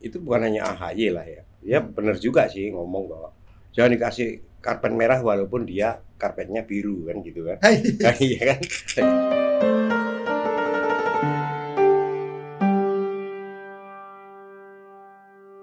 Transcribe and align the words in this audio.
itu 0.00 0.16
bukan 0.16 0.48
hanya 0.48 0.64
AHY 0.72 1.12
lah 1.12 1.26
ya. 1.28 1.42
Ya 1.60 1.78
benar 1.84 2.16
juga 2.16 2.48
sih 2.48 2.72
ngomong 2.72 3.04
bahwa 3.04 3.30
jangan 3.76 3.92
dikasih 4.00 4.40
karpet 4.64 4.96
merah 4.96 5.20
walaupun 5.20 5.68
dia 5.68 6.00
karpetnya 6.16 6.64
biru 6.64 7.04
kan 7.04 7.20
gitu 7.20 7.44
kan. 7.44 7.60
Hai. 7.60 7.84
Nah, 8.00 8.16
iya 8.16 8.40
kan? 8.56 8.60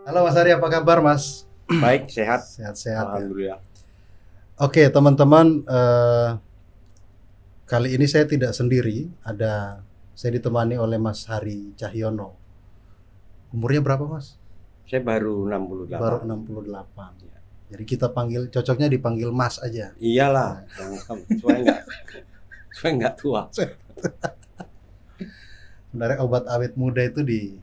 Halo 0.06 0.24
Mas 0.24 0.38
Ari, 0.38 0.54
apa 0.54 0.68
kabar 0.70 1.02
Mas? 1.02 1.50
Baik, 1.84 2.14
sehat. 2.14 2.46
Sehat-sehat 2.46 3.06
ya. 3.10 3.12
Alhamdulillah. 3.18 3.60
Oke 4.58 4.90
teman-teman, 4.90 5.66
eh, 5.66 6.30
kali 7.66 7.94
ini 7.98 8.06
saya 8.06 8.30
tidak 8.30 8.54
sendiri, 8.54 9.10
ada 9.22 9.82
saya 10.18 10.38
ditemani 10.38 10.78
oleh 10.78 10.98
Mas 10.98 11.26
Hari 11.26 11.74
Cahyono. 11.78 12.47
Umurnya 13.56 13.80
berapa 13.80 14.04
Mas? 14.04 14.36
Saya 14.88 15.04
baru 15.04 15.48
68. 15.48 16.00
Baru 16.00 16.18
68. 16.24 17.28
Jadi 17.68 17.84
kita 17.84 18.08
panggil, 18.16 18.48
cocoknya 18.48 18.88
dipanggil 18.88 19.28
Mas 19.36 19.60
aja. 19.60 19.92
Iyalah, 20.00 20.64
jangan 20.72 21.20
supaya 21.28 21.58
enggak 21.60 21.82
supaya 22.76 22.92
enggak 22.96 23.14
tua. 23.20 23.42
Sebenarnya 25.92 26.18
obat 26.24 26.48
awet 26.48 26.80
muda 26.80 27.04
itu 27.04 27.28
di 27.28 27.60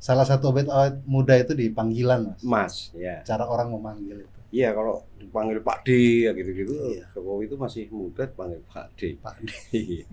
salah 0.00 0.24
satu 0.24 0.48
obat 0.48 0.68
awet 0.72 0.96
muda 1.04 1.36
itu 1.36 1.52
di 1.52 1.68
panggilan 1.68 2.32
Mas. 2.40 2.40
Mas, 2.40 2.74
ya. 2.96 3.20
Cara 3.28 3.44
orang 3.44 3.68
memanggil 3.76 4.24
itu. 4.24 4.38
Iya, 4.54 4.70
kalau 4.70 5.02
dipanggil 5.20 5.58
Pak 5.60 5.78
D 5.84 5.88
ya 6.24 6.30
gitu-gitu. 6.32 6.72
Iya. 6.72 7.04
Jokowi 7.12 7.44
itu 7.50 7.56
masih 7.60 7.84
muda 7.92 8.24
dipanggil 8.24 8.64
Pak 8.64 8.86
D. 8.96 9.00
Pak. 9.20 9.34
Iya. 9.76 10.06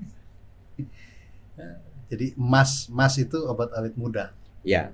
Jadi 2.12 2.36
Mas, 2.36 2.92
Mas 2.92 3.16
itu 3.16 3.40
obat 3.48 3.72
awet 3.72 3.96
muda. 3.96 4.36
Ya. 4.62 4.92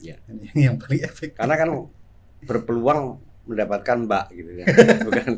Ini 0.00 0.60
yang 0.70 0.76
paling 0.78 1.02
efektif. 1.02 1.38
karena 1.38 1.54
kan 1.58 1.68
berpeluang 2.46 3.18
mendapatkan 3.48 3.96
Mbak 4.04 4.24
gitu 4.36 4.50
kan. 4.62 4.66
Bukan 5.08 5.30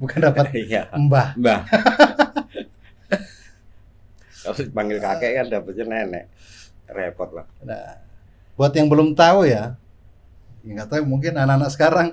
Bukan 0.00 0.18
dapat 0.20 0.46
iya, 0.64 0.88
Mbah. 0.92 1.36
Mbak. 1.36 1.60
Kalau 4.44 4.54
dipanggil 4.56 4.98
kakek 5.00 5.32
kan 5.36 5.46
dapetnya 5.52 5.84
nenek. 5.84 6.24
Repot 6.88 7.28
lah. 7.36 7.44
Nah, 7.64 8.00
buat 8.56 8.72
yang 8.72 8.88
belum 8.88 9.12
tahu 9.12 9.44
ya, 9.44 9.76
ya 10.64 10.70
nggak 10.72 10.88
tahu 10.88 11.04
mungkin 11.04 11.36
anak-anak 11.36 11.68
sekarang 11.68 12.08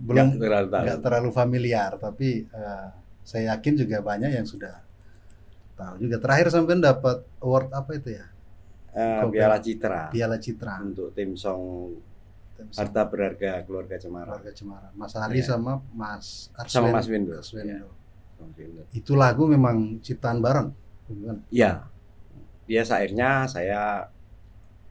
belum 0.00 0.40
Nggak 0.40 0.40
terlalu 0.40 0.94
terlalu 1.04 1.30
familiar, 1.30 1.94
tapi 2.00 2.48
eh, 2.48 2.86
saya 3.22 3.54
yakin 3.54 3.84
juga 3.84 4.00
banyak 4.00 4.32
yang 4.32 4.48
sudah 4.48 4.80
tahu 5.76 6.00
juga. 6.00 6.16
Terakhir 6.16 6.48
sampai 6.48 6.80
dapat 6.80 7.28
award 7.44 7.68
apa 7.76 7.90
itu 7.92 8.16
ya? 8.16 8.24
Eh, 8.94 9.22
Piala 9.28 9.58
Citra 9.58 10.08
Piala 10.08 10.38
Citra 10.38 10.78
untuk 10.80 11.10
tim 11.10 11.34
song 11.34 11.90
Tim 12.54 12.70
harta 12.70 13.02
berharga 13.10 13.66
keluarga 13.66 13.98
Cemara. 13.98 14.38
Keluarga 14.38 14.52
Cemara. 14.54 14.88
Mas 14.94 15.10
Hari 15.12 15.42
Iya. 15.42 15.46
sama 15.50 15.82
Mas 15.90 16.54
Sama 16.70 16.86
Arswendo. 16.86 16.94
Mas 16.94 17.06
Windo. 17.10 17.32
Arswendo. 17.34 17.90
Iya. 18.54 18.82
Itu 18.94 19.18
lagu 19.18 19.50
memang 19.50 19.98
ciptaan 19.98 20.38
bareng? 20.38 20.70
Iya. 21.50 21.90
Dia 22.64 22.82
syairnya 22.86 23.50
saya 23.50 24.06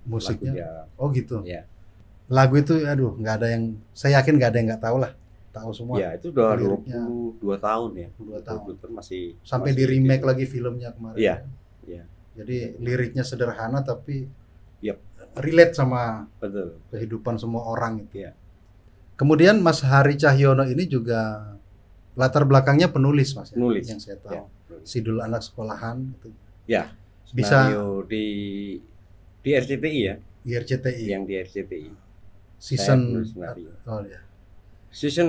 Musiknya. 0.03 0.51
dia. 0.51 0.69
Oh 0.99 1.07
gitu. 1.09 1.39
Iya. 1.47 1.63
Lagu 2.27 2.59
itu, 2.59 2.83
aduh, 2.83 3.15
nggak 3.15 3.35
ada 3.39 3.47
yang. 3.47 3.79
Saya 3.95 4.19
yakin 4.19 4.35
nggak 4.35 4.49
ada 4.51 4.57
yang 4.59 4.67
nggak 4.75 4.83
tahu 4.83 4.97
lah. 4.99 5.11
Tahu 5.55 5.69
semua. 5.71 5.95
Ya, 5.95 6.09
itu 6.19 6.27
udah. 6.35 6.59
22 6.59 7.55
tahun 7.57 7.89
ya. 7.95 8.09
22 8.19 8.41
tahun. 8.43 8.59
Betul 8.75 8.89
masih 8.91 9.21
Sampai 9.39 9.71
masih 9.71 9.79
di 9.79 9.83
remake 9.87 10.19
gitu. 10.19 10.27
lagi 10.27 10.45
filmnya 10.45 10.89
kemarin. 10.91 11.15
Iya, 11.15 11.35
iya. 11.87 12.03
Jadi 12.33 12.77
liriknya 12.77 13.21
sederhana 13.21 13.81
tapi 13.81 14.25
Yep. 14.81 14.97
relate 15.39 15.73
sama 15.73 16.27
Betul. 16.37 16.75
kehidupan 16.89 17.37
semua 17.37 17.63
orang 17.63 18.03
itu. 18.03 18.19
Iya. 18.19 18.33
Kemudian 19.15 19.61
Mas 19.61 19.79
Hari 19.79 20.17
Cahyono 20.17 20.65
ini 20.65 20.83
juga 20.83 21.53
latar 22.13 22.43
belakangnya 22.43 22.89
penulis 22.89 23.33
Mas 23.33 23.49
ya, 23.49 23.57
Penulis. 23.57 23.85
yang 23.87 24.01
saya 24.01 24.17
tahu. 24.19 24.33
Ya. 24.33 24.43
Sidul 24.83 25.21
anak 25.21 25.41
sekolahan 25.41 26.11
itu. 26.11 26.29
Ya. 26.65 26.91
Bisa 27.31 27.69
Skenario 27.69 28.03
di 28.05 28.25
di 29.39 29.49
RCTI 29.51 29.99
ya, 30.03 30.15
di 30.39 30.51
RCTI 30.53 31.05
yang 31.07 31.23
di 31.23 31.33
RCTI. 31.35 31.89
season. 32.57 33.19
Oh 33.85 33.99
ya. 34.01 34.23
Season 34.87 35.27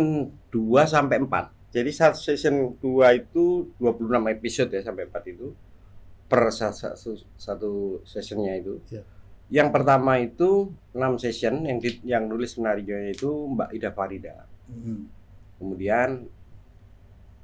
2 0.50 0.86
sampai 0.86 1.18
4. 1.18 1.50
Jadi 1.74 1.90
saat 1.90 2.14
season 2.14 2.78
2 2.78 3.10
itu 3.16 3.74
26 3.80 4.30
episode 4.30 4.70
ya 4.70 4.82
sampai 4.82 5.10
4 5.10 5.34
itu 5.34 5.50
per 6.34 6.50
sa- 6.50 6.74
satu, 6.74 7.14
satu 7.38 7.72
sessionnya 8.02 8.58
itu. 8.58 8.82
Iya. 8.90 9.02
Yang 9.54 9.68
pertama 9.70 10.18
itu 10.18 10.74
6 10.90 11.14
session 11.16 11.62
yang 11.62 11.78
di, 11.78 12.02
yang 12.02 12.26
nulis 12.26 12.58
skenario 12.58 12.98
itu 13.06 13.30
Mbak 13.30 13.70
Ida 13.70 13.90
Farida. 13.94 14.34
Hmm. 14.66 15.06
Kemudian 15.62 16.26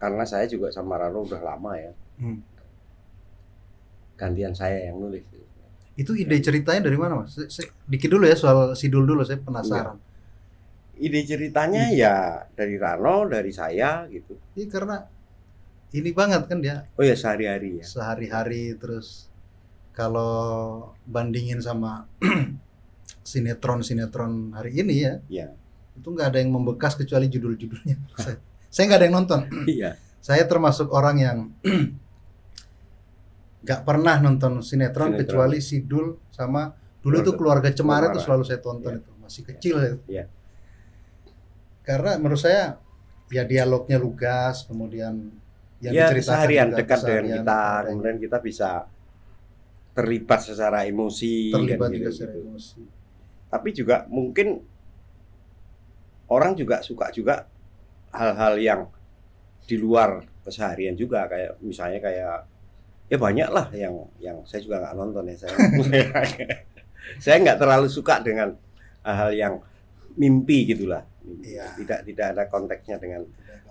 karena 0.01 0.25
saya 0.27 0.51
juga 0.51 0.75
sama 0.75 0.99
Rano 0.99 1.23
udah 1.23 1.39
lama 1.39 1.77
ya, 1.77 1.93
Hmm. 2.19 2.41
gantian 4.17 4.53
saya 4.53 4.91
yang 4.91 4.99
nulis. 4.99 5.23
Itu 5.95 6.17
ide 6.17 6.41
ceritanya 6.41 6.89
dari 6.89 6.97
mana 6.97 7.21
Mas? 7.21 7.37
Dikit 7.85 8.09
dulu 8.09 8.25
ya 8.25 8.33
soal 8.33 8.73
Sidul 8.73 9.05
dulu 9.05 9.21
saya 9.21 9.37
penasaran. 9.39 10.01
Ide 10.97 11.21
ceritanya 11.25 11.93
ya 11.93 12.45
dari 12.53 12.77
Rano, 12.77 13.29
dari 13.29 13.53
saya 13.53 14.09
gitu. 14.09 14.37
Ini 14.57 14.65
karena 14.69 15.01
ini 15.91 16.11
banget 16.11 16.47
kan 16.47 16.59
dia 16.59 16.87
Oh 16.95 17.03
ya 17.03 17.15
sehari-hari 17.15 17.81
ya. 17.81 17.85
sehari-hari 17.85 18.75
terus 18.75 19.27
kalau 19.91 20.33
bandingin 21.05 21.59
sama 21.59 22.07
sinetron-sinetron 23.23 24.55
hari 24.55 24.77
ini 24.77 24.95
ya 24.99 25.15
Iya. 25.29 25.47
itu 25.95 26.09
nggak 26.09 26.29
ada 26.29 26.39
yang 26.39 26.51
membekas 26.51 26.95
kecuali 26.95 27.27
judul-judulnya 27.27 27.97
saya 28.17 28.39
saya 28.67 28.85
nggak 28.87 28.99
ada 28.99 29.07
yang 29.07 29.17
nonton 29.17 29.41
Iya. 29.77 29.91
saya 30.19 30.45
termasuk 30.45 30.89
orang 30.91 31.17
yang 31.19 31.39
nggak 33.61 33.85
pernah 33.85 34.17
nonton 34.19 34.65
sinetron, 34.65 35.13
Sinetron. 35.13 35.21
kecuali 35.21 35.59
Sidul 35.61 36.17
sama 36.31 36.73
dulu 37.01 37.21
tuh 37.21 37.35
Keluarga- 37.35 37.69
keluarga 37.69 37.71
Cemara 37.71 37.99
Cemara. 38.01 38.11
itu 38.11 38.21
selalu 38.21 38.43
saya 38.45 38.61
tonton 38.61 38.93
Iya. 38.93 39.01
itu 39.01 39.13
masih 39.21 39.43
kecil 39.45 39.75
saya. 39.77 39.95
Iya. 40.07 40.25
karena 41.81 42.11
menurut 42.17 42.39
saya 42.39 42.79
ya 43.29 43.43
dialognya 43.43 43.97
lugas 43.97 44.65
kemudian 44.65 45.33
yang 45.81 45.93
ya 45.97 46.07
diceritakan 46.13 46.29
seharian 46.29 46.69
juga 46.69 46.79
dekat 46.81 46.99
dengan 47.01 47.09
keseharian, 47.25 47.37
kita, 47.41 47.61
kemudian 47.89 48.19
kita 48.21 48.39
bisa 48.45 48.71
terlibat 49.91 50.41
secara 50.45 50.79
emosi. 50.87 51.35
terlibat 51.51 51.89
kan 51.89 51.97
juga 51.97 52.09
gitu, 52.09 52.11
secara 52.15 52.35
emosi 52.37 52.81
Tapi 53.51 53.69
juga 53.75 53.97
mungkin 54.07 54.49
orang 56.31 56.53
juga 56.55 56.79
suka 56.85 57.11
juga 57.11 57.49
hal-hal 58.15 58.55
yang 58.63 58.81
di 59.67 59.77
luar 59.79 60.23
keseharian 60.47 60.95
juga 60.95 61.27
kayak 61.27 61.59
misalnya 61.63 61.99
kayak 61.99 62.37
ya 63.11 63.19
banyak 63.19 63.49
lah 63.51 63.67
yang 63.75 63.95
yang 64.23 64.39
saya 64.47 64.63
juga 64.63 64.79
nggak 64.87 64.95
nonton 64.95 65.27
ya 65.27 65.37
saya 65.37 65.55
saya 67.23 67.37
nggak 67.43 67.59
terlalu 67.59 67.91
suka 67.91 68.23
dengan 68.23 68.55
hal-hal 69.03 69.31
yang 69.35 69.55
mimpi 70.15 70.71
gitulah 70.71 71.03
Iya. 71.21 71.77
tidak 71.79 72.01
tidak 72.09 72.27
ada 72.35 72.43
konteksnya 72.51 72.97
dengan 72.99 73.23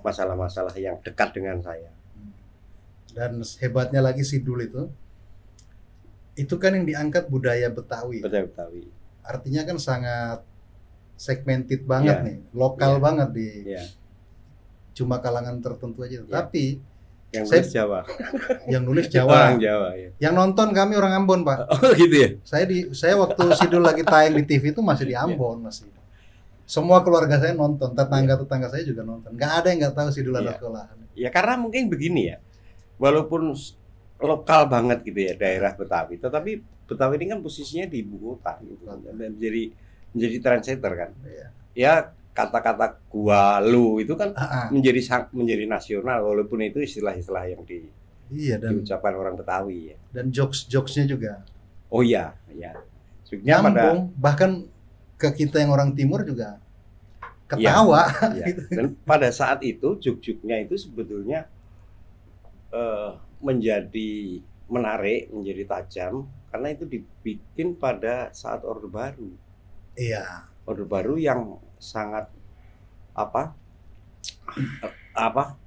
masalah-masalah 0.02 0.76
yang 0.76 0.98
dekat 1.00 1.32
dengan 1.32 1.60
saya. 1.60 1.92
Dan 3.10 3.38
hebatnya 3.60 4.00
lagi 4.00 4.22
Sidul 4.22 4.64
itu 4.64 4.84
itu 6.34 6.56
kan 6.56 6.72
yang 6.72 6.86
diangkat 6.86 7.28
budaya 7.28 7.68
Betawi. 7.68 8.24
Betul 8.24 8.48
Betawi. 8.48 8.84
Artinya 9.22 9.62
kan 9.64 9.78
sangat 9.78 10.40
segmented 11.20 11.84
banget 11.84 12.16
Iya. 12.16 12.26
nih 12.26 12.38
lokal 12.54 12.96
Iya. 12.96 13.04
banget 13.04 13.30
di 13.36 13.50
ya. 13.68 13.84
cuma 14.96 15.20
kalangan 15.20 15.60
tertentu 15.60 16.04
aja. 16.04 16.20
Iya. 16.20 16.28
tapi 16.28 16.80
yang 17.30 17.46
Saya- 17.46 17.62
nulis 17.62 17.70
Jawa. 17.72 18.00
Yang 18.74 18.84
nulis 18.90 19.06
orang 19.06 19.14
Jawa. 19.14 19.40
Jawa 19.62 19.90
ya. 19.94 20.10
Yang 20.18 20.34
nonton 20.34 20.68
kami 20.74 20.94
orang 20.98 21.14
Ambon 21.14 21.46
pak. 21.46 21.68
Oh 21.70 21.92
gitu 21.94 22.16
ya? 22.16 22.30
Saya 22.42 22.66
di 22.66 22.90
saya 22.92 23.14
waktu 23.16 23.44
Sidul 23.54 23.86
lagi 23.86 24.02
tayang 24.02 24.34
di 24.34 24.44
TV 24.44 24.72
itu 24.74 24.82
masih 24.82 25.06
di 25.06 25.14
Iya. 25.14 25.24
Ambon 25.28 25.62
masih 25.62 25.86
semua 26.70 27.02
keluarga 27.02 27.42
saya 27.42 27.58
nonton 27.58 27.98
tetangga 27.98 28.38
tetangga 28.38 28.70
saya 28.70 28.86
juga 28.86 29.02
nonton 29.02 29.34
nggak 29.34 29.52
ada 29.58 29.68
yang 29.74 29.80
nggak 29.82 29.96
tahu 29.98 30.10
Sidul 30.14 30.38
ada 30.38 30.54
Iya. 30.54 30.56
sekolahan 30.56 30.98
Ya 31.18 31.30
karena 31.34 31.58
mungkin 31.58 31.90
begini 31.90 32.32
ya, 32.32 32.38
walaupun 32.96 33.52
lokal 34.20 34.62
banget 34.68 35.04
gitu 35.04 35.20
ya 35.20 35.34
daerah 35.36 35.74
Betawi, 35.74 36.16
tetapi 36.16 36.52
Betawi 36.88 37.20
ini 37.20 37.26
kan 37.28 37.40
posisinya 37.40 37.86
di 37.86 38.02
ibu 38.02 38.16
kota 38.34 38.56
gitu, 38.64 38.88
menjadi 39.12 39.64
menjadi 40.10 40.38
trendsetter 40.40 40.94
kan. 40.96 41.10
Iya. 41.22 41.48
Ya 41.76 41.94
kata-kata 42.32 43.04
gua 43.12 43.60
lu 43.60 44.00
itu 44.00 44.16
kan 44.16 44.32
Ah, 44.32 44.44
ah. 44.48 44.66
menjadi 44.72 45.02
sang- 45.04 45.32
menjadi 45.32 45.68
nasional 45.68 46.24
walaupun 46.24 46.64
itu 46.64 46.80
istilah-istilah 46.80 47.46
yang 47.48 47.62
di, 47.62 47.92
iya 48.32 48.56
dan 48.56 48.80
diucapkan 48.80 49.12
orang 49.12 49.36
Betawi 49.36 49.92
ya. 49.92 49.98
dan 50.10 50.32
jokes 50.32 50.66
jokesnya 50.66 51.04
juga 51.06 51.44
Oh 51.90 52.00
iya, 52.00 52.32
ya. 52.50 52.80
Sebenarnya 53.28 53.60
pada 53.60 53.84
bahkan 54.16 54.52
ke 55.20 55.30
kita 55.36 55.60
yang 55.60 55.76
orang 55.76 55.92
timur 55.92 56.24
juga 56.24 56.64
ketawa. 57.52 58.08
ya, 58.40 58.46
dan 58.78 58.96
pada 59.04 59.28
saat 59.36 59.60
itu 59.68 60.00
juk-juknya 60.00 60.64
itu 60.64 60.80
sebetulnya 60.80 61.50
eh, 62.72 63.12
menjadi 63.44 64.40
menarik, 64.72 65.28
menjadi 65.34 65.64
tajam 65.68 66.30
karena 66.54 66.68
itu 66.72 66.86
dibikin 66.86 67.76
pada 67.76 68.32
saat 68.32 68.64
Orde 68.64 68.88
Baru. 68.88 69.30
Iya. 69.98 70.48
Orde 70.64 70.86
Baru 70.86 71.18
yang 71.18 71.58
sangat 71.82 72.30
apa 73.18 73.58
apa 75.18 75.58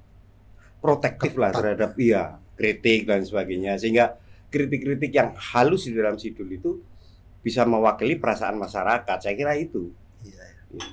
protektif 0.79 1.35
lah 1.37 1.53
terhadap 1.53 1.93
iya 1.99 2.39
kritik 2.55 3.05
dan 3.05 3.27
sebagainya. 3.27 3.75
Sehingga 3.75 4.15
kritik-kritik 4.47 5.11
yang 5.11 5.35
halus 5.35 5.87
di 5.87 5.93
dalam 5.95 6.15
sidul 6.15 6.47
itu 6.51 6.71
bisa 7.43 7.61
mewakili 7.63 8.15
perasaan 8.15 8.55
masyarakat 8.55 9.17
saya 9.19 9.35
kira 9.35 9.53
itu 9.53 9.91
Iya. 10.23 10.43
iya. 10.71 10.83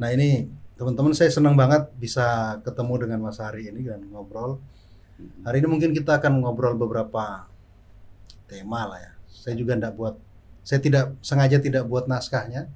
Nah 0.00 0.08
ini 0.10 0.48
teman-teman 0.74 1.12
saya 1.12 1.28
senang 1.28 1.52
banget 1.52 1.90
bisa 1.94 2.56
ketemu 2.62 3.04
dengan 3.04 3.18
Mas 3.22 3.36
Hari 3.36 3.68
ini 3.68 3.84
dan 3.84 4.00
ngobrol. 4.08 4.56
Hari 5.42 5.58
ini 5.58 5.68
mungkin 5.68 5.90
kita 5.92 6.16
akan 6.16 6.40
ngobrol 6.40 6.72
beberapa 6.74 7.44
tema 8.46 8.86
lah 8.86 8.98
ya. 8.98 9.12
Saya 9.28 9.54
juga 9.54 9.74
tidak 9.74 9.92
buat, 9.94 10.14
saya 10.62 10.78
tidak 10.78 11.04
sengaja 11.20 11.58
tidak 11.58 11.84
buat 11.84 12.06
naskahnya, 12.06 12.70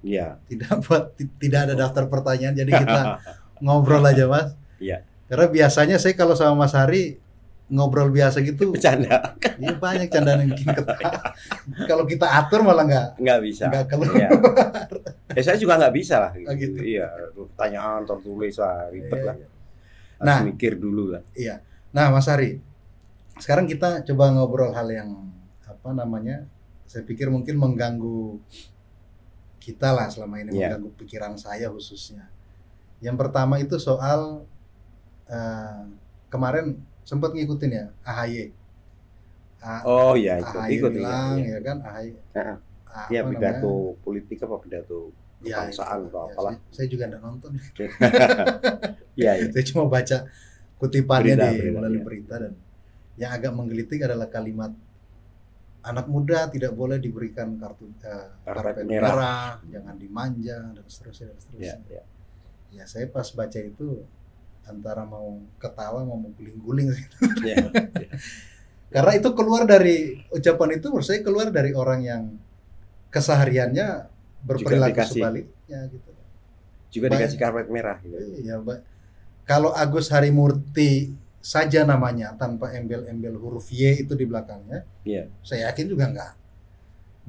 iya 0.00 0.38
tidak 0.46 0.78
buat, 0.86 1.12
ti- 1.14 1.28
tidak 1.38 1.68
ada 1.68 1.74
daftar 1.76 2.06
pertanyaan. 2.06 2.54
Jadi 2.54 2.70
kita 2.72 3.00
ngobrol 3.64 4.00
aja 4.02 4.24
mas. 4.24 4.54
Iya. 4.80 5.04
Karena 5.26 5.46
biasanya 5.46 5.96
saya 5.98 6.14
kalau 6.14 6.34
sama 6.34 6.64
Mas 6.66 6.74
Hari 6.74 7.18
ngobrol 7.70 8.10
biasa 8.10 8.42
gitu, 8.42 8.74
bercanda 8.74 9.38
ya 9.56 9.70
banyak 9.72 10.10
candaan 10.10 10.42
yang 10.42 10.50
bikin 10.52 10.74
ketawa. 10.74 11.22
kalau 11.86 12.02
kita 12.02 12.26
atur 12.26 12.60
malah 12.60 12.82
nggak 12.82 13.06
nggak 13.16 13.38
bisa 13.40 13.70
nggak 13.70 13.86
keluar. 13.86 14.10
Iya. 14.12 14.28
Eh, 15.30 15.42
saya 15.42 15.54
juga 15.54 15.78
nggak 15.78 15.94
bisa 15.94 16.18
lah 16.18 16.32
Oh, 16.34 16.54
gitu. 16.54 16.82
iya 16.82 17.06
pertanyaan 17.30 18.02
tertulis 18.02 18.58
wah 18.58 18.90
ribet 18.90 19.14
Iya, 19.14 19.26
lah 19.30 19.36
iya. 19.36 19.48
Harus 20.18 20.26
Nah. 20.26 20.40
mikir 20.44 20.72
dulu 20.76 21.14
lah 21.14 21.22
Iya. 21.32 21.62
Nah, 21.90 22.10
Mas 22.10 22.26
Hari, 22.26 22.58
sekarang 23.36 23.64
kita 23.64 24.02
coba 24.04 24.30
ngobrol 24.30 24.70
hal 24.70 24.90
yang 24.90 25.30
apa 25.62 25.90
namanya? 25.90 26.42
Saya 26.84 27.02
pikir 27.02 27.30
mungkin 27.30 27.54
mengganggu 27.54 28.42
kita 29.58 29.90
lah 29.90 30.10
selama 30.10 30.38
ini 30.38 30.50
Iya. 30.52 30.74
mengganggu 30.74 30.90
pikiran 30.98 31.34
saya 31.36 31.68
khususnya. 31.68 32.26
Yang 32.98 33.16
pertama 33.16 33.56
itu 33.56 33.78
soal 33.78 34.42
eh, 35.26 35.82
kemarin 36.26 36.82
sempat 37.02 37.30
ngikutin 37.32 37.70
ya 37.70 37.84
AHY. 38.02 38.52
A- 39.60 39.84
oh 39.84 40.14
iya 40.14 40.40
ikut 40.40 40.56
AHY 40.56 40.72
ikut 40.74 40.92
bilang 40.94 41.36
iya. 41.38 41.52
ya 41.52 41.60
kan 41.60 41.76
AHY. 41.80 42.08
Heeh. 42.32 42.56
a- 42.88 43.08
Iya 43.08 43.20
apa 43.22 43.30
pidato 43.30 43.72
politik 44.00 44.38
apa 44.40 44.56
pidato? 44.58 45.00
Ya, 45.40 45.56
kebangsaan 45.64 45.98
itu. 46.00 46.08
atau 46.10 46.20
Ya, 46.20 46.32
apalah. 46.32 46.52
saya, 46.52 46.68
saya 46.70 46.86
juga 46.86 47.04
enggak 47.08 47.22
nonton. 47.22 47.50
iya 49.20 49.32
iya 49.36 49.46
saya 49.48 49.64
cuma 49.66 49.84
baca 49.86 50.16
kutipannya 50.76 51.34
Berita, 51.34 51.46
di 51.46 51.56
berita, 51.60 51.76
melalui 51.76 51.96
iya. 51.96 52.04
berita 52.04 52.34
dan 52.40 52.52
yang 53.16 53.30
agak 53.30 53.52
menggelitik 53.52 54.00
adalah 54.00 54.28
kalimat 54.28 54.72
anak 55.80 56.06
muda 56.06 56.48
tidak 56.48 56.72
boleh 56.72 56.96
diberikan 56.96 57.56
kartu 57.56 57.88
eh, 58.00 58.28
Karpet 58.44 58.80
karpet 58.80 58.84
merah. 58.84 59.12
merah. 59.12 59.48
jangan 59.64 59.96
dimanja 59.96 60.56
dan 60.72 60.84
seterusnya 60.86 61.26
dan 61.26 61.36
iya 61.36 61.40
seterusnya. 61.40 61.76
iya 61.90 62.02
Ya 62.70 62.84
saya 62.86 63.08
pas 63.08 63.26
baca 63.28 63.58
itu 63.58 64.06
antara 64.70 65.02
mau 65.04 65.42
ketawa 65.58 66.06
mau 66.06 66.16
guling-guling 66.38 66.94
sih. 66.94 67.06
iya 67.50 67.66
Karena 68.90 69.12
itu 69.14 69.30
keluar 69.38 69.66
dari 69.70 70.18
ucapan 70.34 70.78
itu 70.78 70.86
menurut 70.90 71.06
saya 71.06 71.22
keluar 71.22 71.50
dari 71.54 71.70
orang 71.74 72.00
yang 72.02 72.22
kesehariannya 73.10 74.10
berperilaku 74.42 74.98
sebaliknya 75.06 75.80
gitu. 75.90 76.10
juga 76.90 77.06
Baik. 77.06 77.18
dikasih 77.22 77.38
karpet 77.38 77.68
merah 77.70 77.98
gitu. 78.02 78.16
Iya, 78.42 78.58
Mbak. 78.58 78.78
Kalau 79.46 79.70
Agus 79.70 80.10
Harimurti 80.10 81.14
saja 81.38 81.86
namanya 81.86 82.34
tanpa 82.34 82.74
embel-embel 82.74 83.38
huruf 83.38 83.70
Y 83.70 84.02
itu 84.06 84.12
di 84.18 84.26
belakangnya, 84.26 84.82
Iya. 85.06 85.30
saya 85.42 85.70
yakin 85.70 85.86
juga 85.86 86.04
nggak 86.10 86.32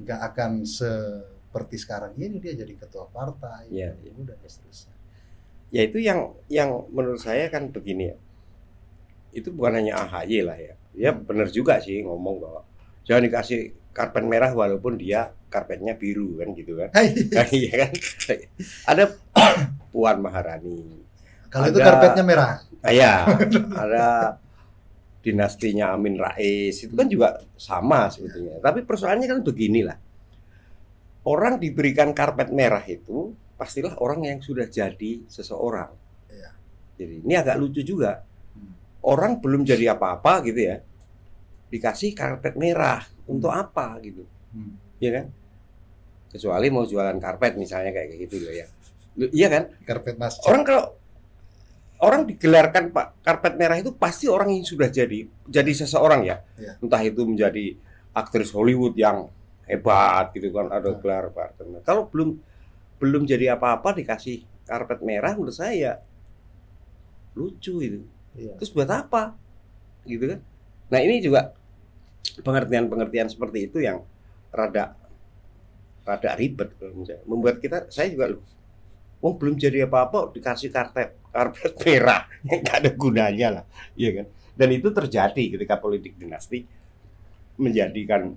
nggak 0.01 0.19
akan 0.33 0.51
seperti 0.65 1.77
sekarang 1.77 2.17
ini 2.17 2.41
dia 2.41 2.57
jadi 2.57 2.73
ketua 2.73 3.05
partai, 3.09 3.69
Iya, 3.69 3.93
ya 4.01 4.11
udah 4.17 4.33
dan 4.33 4.49
seterusnya. 4.49 4.93
Ya 5.71 5.81
itu 5.87 5.97
yang 6.03 6.35
yang 6.51 6.85
menurut 6.91 7.23
saya 7.23 7.47
kan 7.47 7.71
begini 7.71 8.11
ya. 8.11 8.17
Itu 9.31 9.55
bukan 9.55 9.79
hanya 9.79 10.03
AHY 10.05 10.43
lah 10.43 10.59
ya. 10.59 10.75
Ya 10.91 11.11
benar 11.15 11.47
juga 11.47 11.79
sih 11.79 12.03
ngomong 12.03 12.43
bahwa 12.43 12.61
jangan 13.07 13.23
dikasih 13.31 13.71
karpet 13.95 14.23
merah 14.27 14.51
walaupun 14.51 14.99
dia 14.99 15.31
karpetnya 15.51 15.95
biru 15.95 16.39
kan 16.39 16.51
gitu 16.55 16.75
kan. 16.79 16.91
Nah, 17.35 17.47
iya 17.51 17.71
kan? 17.87 17.91
Ada 18.87 19.03
Puan 19.91 20.19
Maharani. 20.19 21.07
Kalau 21.51 21.67
itu 21.67 21.79
karpetnya 21.79 22.23
merah. 22.23 22.63
Ah, 22.81 22.91
ya 22.95 23.27
ada 23.83 24.35
dinastinya 25.21 25.93
Amin 25.93 26.17
Rais 26.17 26.81
itu 26.81 26.93
kan 26.97 27.07
juga 27.07 27.39
sama 27.55 28.11
sebetulnya. 28.11 28.59
Tapi 28.59 28.83
persoalannya 28.83 29.27
kan 29.27 29.39
beginilah. 29.43 29.97
Orang 31.21 31.61
diberikan 31.61 32.17
karpet 32.17 32.49
merah 32.49 32.81
itu 32.89 33.37
pastilah 33.61 33.93
orang 34.01 34.25
yang 34.25 34.39
sudah 34.41 34.65
jadi 34.65 35.21
seseorang 35.27 35.93
Iya. 36.27 36.49
jadi 36.97 37.13
ini 37.21 37.33
agak 37.35 37.61
lucu 37.61 37.85
juga 37.85 38.25
Hmm. 38.51 38.73
orang 39.05 39.37
belum 39.37 39.61
jadi 39.61 39.93
apa-apa 39.93 40.41
gitu 40.43 40.65
ya 40.65 40.81
dikasih 41.69 42.11
karpet 42.11 42.57
merah 42.57 43.05
untuk 43.23 43.53
apa 43.53 44.01
gitu 44.01 44.25
Hmm. 44.49 44.81
ya 44.97 45.13
kan 45.13 45.25
kecuali 46.27 46.67
mau 46.67 46.83
jualan 46.83 47.15
karpet 47.15 47.53
misalnya 47.55 47.91
kayak 47.91 48.17
gitu 48.19 48.41
loh 48.41 48.51
ya 48.51 48.65
Lu- 49.13 49.29
iya 49.29 49.47
kan 49.47 49.63
Karpet 49.83 50.15
masjid. 50.15 50.47
orang 50.47 50.63
kalau 50.63 50.83
orang 52.01 52.21
digelarkan 52.25 52.89
pak 52.89 53.19
karpet 53.21 53.53
merah 53.55 53.77
itu 53.77 53.93
pasti 53.93 54.25
orang 54.25 54.49
yang 54.49 54.63
sudah 54.63 54.87
jadi 54.87 55.27
jadi 55.45 55.71
seseorang 55.75 56.25
ya 56.25 56.41
Iya. 56.57 56.81
entah 56.81 57.01
itu 57.03 57.21
menjadi 57.21 57.77
aktris 58.11 58.49
Hollywood 58.49 58.95
yang 58.95 59.29
hebat 59.63 60.33
gitu 60.33 60.49
kan 60.49 60.67
ada 60.67 60.89
Hmm. 60.89 60.99
gelar 60.99 61.29
merah. 61.29 61.83
kalau 61.85 62.07
belum 62.07 62.39
belum 63.01 63.25
jadi 63.25 63.57
apa-apa 63.57 63.97
dikasih 63.97 64.45
karpet 64.69 65.01
merah 65.01 65.33
menurut 65.33 65.57
saya 65.57 65.97
lucu 67.33 67.81
itu. 67.81 68.01
Iya. 68.31 68.55
terus 68.55 68.71
buat 68.71 68.87
apa? 68.87 69.35
Gitu 70.05 70.23
kan. 70.23 70.39
Nah 70.93 70.99
ini 71.01 71.19
juga 71.19 71.51
pengertian-pengertian 72.45 73.27
seperti 73.27 73.67
itu 73.67 73.83
yang 73.83 74.05
rada 74.53 74.95
rada 76.05 76.31
ribet 76.39 76.71
membuat 77.27 77.59
kita 77.59 77.91
saya 77.91 78.07
juga 78.11 78.35
loh 78.35 78.43
Wong 79.21 79.37
belum 79.37 79.55
jadi 79.55 79.85
apa-apa 79.85 80.33
dikasih 80.33 80.73
karpet 80.73 81.13
karpet 81.29 81.73
merah. 81.85 82.25
Yang 82.41 82.59
nggak 82.65 82.77
ada 82.81 82.91
gunanya 82.97 83.47
lah, 83.61 83.65
iya 83.93 84.09
kan? 84.17 84.25
Dan 84.57 84.69
itu 84.73 84.89
terjadi 84.89 85.43
ketika 85.55 85.77
politik 85.77 86.17
dinasti 86.17 86.65
menjadikan 87.61 88.33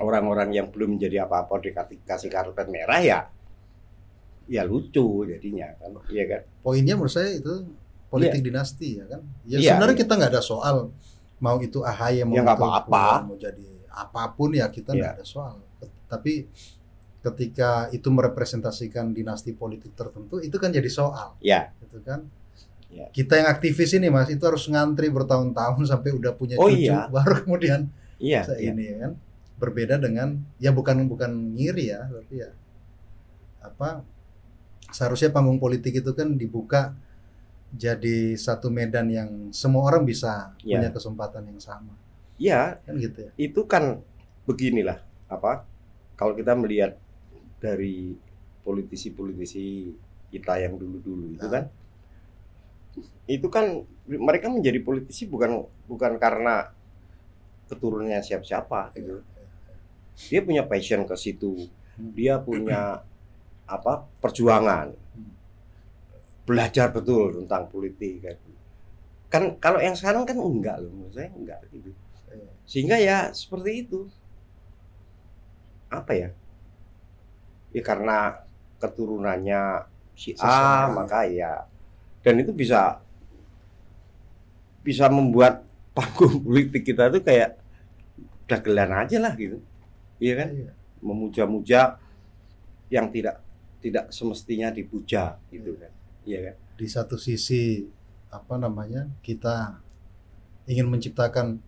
orang-orang 0.00 0.56
yang 0.56 0.72
belum 0.72 0.96
menjadi 0.96 1.28
apa-apa 1.28 1.60
dikasih 1.60 2.00
kasih 2.08 2.30
karpet 2.32 2.66
merah 2.72 3.00
ya, 3.04 3.18
ya 4.48 4.62
lucu 4.64 5.26
jadinya 5.26 5.68
kan, 5.78 5.90
iya 6.08 6.24
kan? 6.26 6.40
Poinnya 6.60 6.94
menurut 6.94 7.12
saya 7.12 7.34
itu 7.34 7.66
politik 8.08 8.40
dinasti 8.42 9.00
ya 9.00 9.06
kan. 9.08 9.20
Ya 9.44 9.56
Iya, 9.58 9.68
sebenarnya 9.74 9.96
iya. 9.96 10.02
kita 10.04 10.12
nggak 10.18 10.30
ada 10.32 10.42
soal 10.42 10.76
mau 11.38 11.56
itu 11.58 11.78
AHY 11.80 12.22
mau 12.22 12.36
Ya, 12.36 12.42
itu 12.44 12.52
apa-apa. 12.54 12.86
Puan, 12.86 13.20
mau 13.28 13.36
jadi 13.36 13.66
apa 13.88 14.22
pun 14.32 14.50
ya 14.52 14.66
kita 14.68 14.92
nggak 14.92 15.12
Iya. 15.12 15.18
ada 15.20 15.24
soal. 15.24 15.54
Tapi 16.06 16.46
ketika 17.22 17.86
itu 17.90 18.08
merepresentasikan 18.10 19.14
dinasti 19.14 19.54
politik 19.54 19.94
tertentu 19.94 20.42
itu 20.42 20.58
kan 20.58 20.70
jadi 20.70 20.90
soal. 20.90 21.38
Ya, 21.38 21.70
gitu 21.78 22.02
kan. 22.02 22.26
Ya. 22.92 23.08
Kita 23.08 23.40
yang 23.40 23.48
aktivis 23.48 23.96
ini 23.96 24.12
mas 24.12 24.28
itu 24.28 24.42
harus 24.44 24.68
ngantri 24.68 25.08
bertahun-tahun 25.08 25.88
sampai 25.88 26.12
udah 26.12 26.36
punya 26.36 26.60
Oh, 26.60 26.68
cucu 26.68 26.92
iya. 26.92 27.08
baru 27.14 27.40
kemudian 27.40 27.88
iya, 28.20 28.44
iya. 28.44 28.68
ini 28.68 28.84
ya 28.92 28.96
kan 29.08 29.12
berbeda 29.56 29.96
dengan 29.96 30.42
ya 30.58 30.74
bukan 30.74 31.06
bukan 31.08 31.56
ngiri 31.56 31.88
ya 31.88 32.04
tapi 32.04 32.42
ya 32.42 32.50
apa 33.62 34.02
seharusnya 34.90 35.30
panggung 35.30 35.56
politik 35.56 35.94
itu 35.94 36.10
kan 36.12 36.34
dibuka 36.34 36.96
jadi 37.72 38.36
satu 38.36 38.68
medan 38.68 39.08
yang 39.08 39.30
semua 39.50 39.86
orang 39.86 40.04
bisa 40.04 40.52
Ya. 40.60 40.76
punya 40.76 40.90
kesempatan 40.90 41.46
yang 41.46 41.60
sama 41.60 41.94
Iya, 42.36 42.82
kan 42.82 42.94
gitu 42.98 43.18
ya 43.22 43.30
itu 43.38 43.60
kan 43.64 44.02
beginilah 44.44 44.98
apa 45.30 45.62
kalau 46.18 46.34
kita 46.34 46.52
melihat 46.52 46.98
dari 47.62 48.12
politisi-politisi 48.62 49.94
kita 50.28 50.58
yang 50.58 50.74
dulu-dulu 50.76 51.32
itu 51.32 51.46
Ah. 51.46 51.52
kan 51.52 51.64
itu 53.24 53.48
kan 53.48 53.86
mereka 54.04 54.52
menjadi 54.52 54.82
politisi 54.82 55.24
bukan 55.24 55.64
bukan 55.88 56.18
karena 56.20 56.74
keturunannya 57.70 58.20
siapa-siapa 58.20 58.92
gitu 58.92 59.24
dia 60.28 60.40
punya 60.44 60.62
passion 60.66 61.08
ke 61.08 61.16
situ 61.16 61.70
Hmm. 61.92 62.08
dia 62.16 62.36
punya 62.36 63.04
apa 63.72 64.04
perjuangan. 64.20 64.92
Belajar 66.44 66.90
betul 66.92 67.44
tentang 67.44 67.70
politik 67.72 68.20
kan 68.20 68.36
kan 69.32 69.42
kalau 69.56 69.80
yang 69.80 69.96
sekarang 69.96 70.28
kan 70.28 70.36
enggak 70.36 70.76
loh 70.84 70.92
menurut 70.92 71.16
saya 71.16 71.32
enggak 71.32 71.60
gitu. 71.72 71.88
Sehingga 72.68 73.00
ya 73.00 73.32
seperti 73.32 73.88
itu. 73.88 74.04
Apa 75.88 76.12
ya? 76.12 76.28
Ya 77.72 77.80
karena 77.80 78.44
keturunannya 78.76 79.88
si 80.12 80.36
A 80.36 80.36
Seseorang. 80.36 80.88
maka 80.92 81.20
ya. 81.24 81.64
Dan 82.20 82.44
itu 82.44 82.52
bisa 82.52 83.00
bisa 84.84 85.08
membuat 85.08 85.64
panggung 85.96 86.44
politik 86.44 86.84
kita 86.84 87.08
tuh 87.08 87.24
kayak 87.24 87.56
dagelan 88.44 88.92
aja 88.92 89.16
lah 89.16 89.32
gitu. 89.36 89.56
Iya 90.20 90.34
kan? 90.44 90.48
Iya. 90.52 90.72
memuja-muja 91.02 91.98
yang 92.86 93.10
tidak 93.10 93.42
tidak 93.82 94.14
semestinya 94.14 94.70
dipuja 94.70 95.36
gitu 95.50 95.74
kan. 95.76 95.90
Iya 96.22 96.38
kan? 96.46 96.56
Di 96.78 96.86
satu 96.86 97.18
sisi 97.18 97.82
apa 98.30 98.56
namanya 98.56 99.10
kita 99.20 99.82
ingin 100.70 100.86
menciptakan 100.88 101.58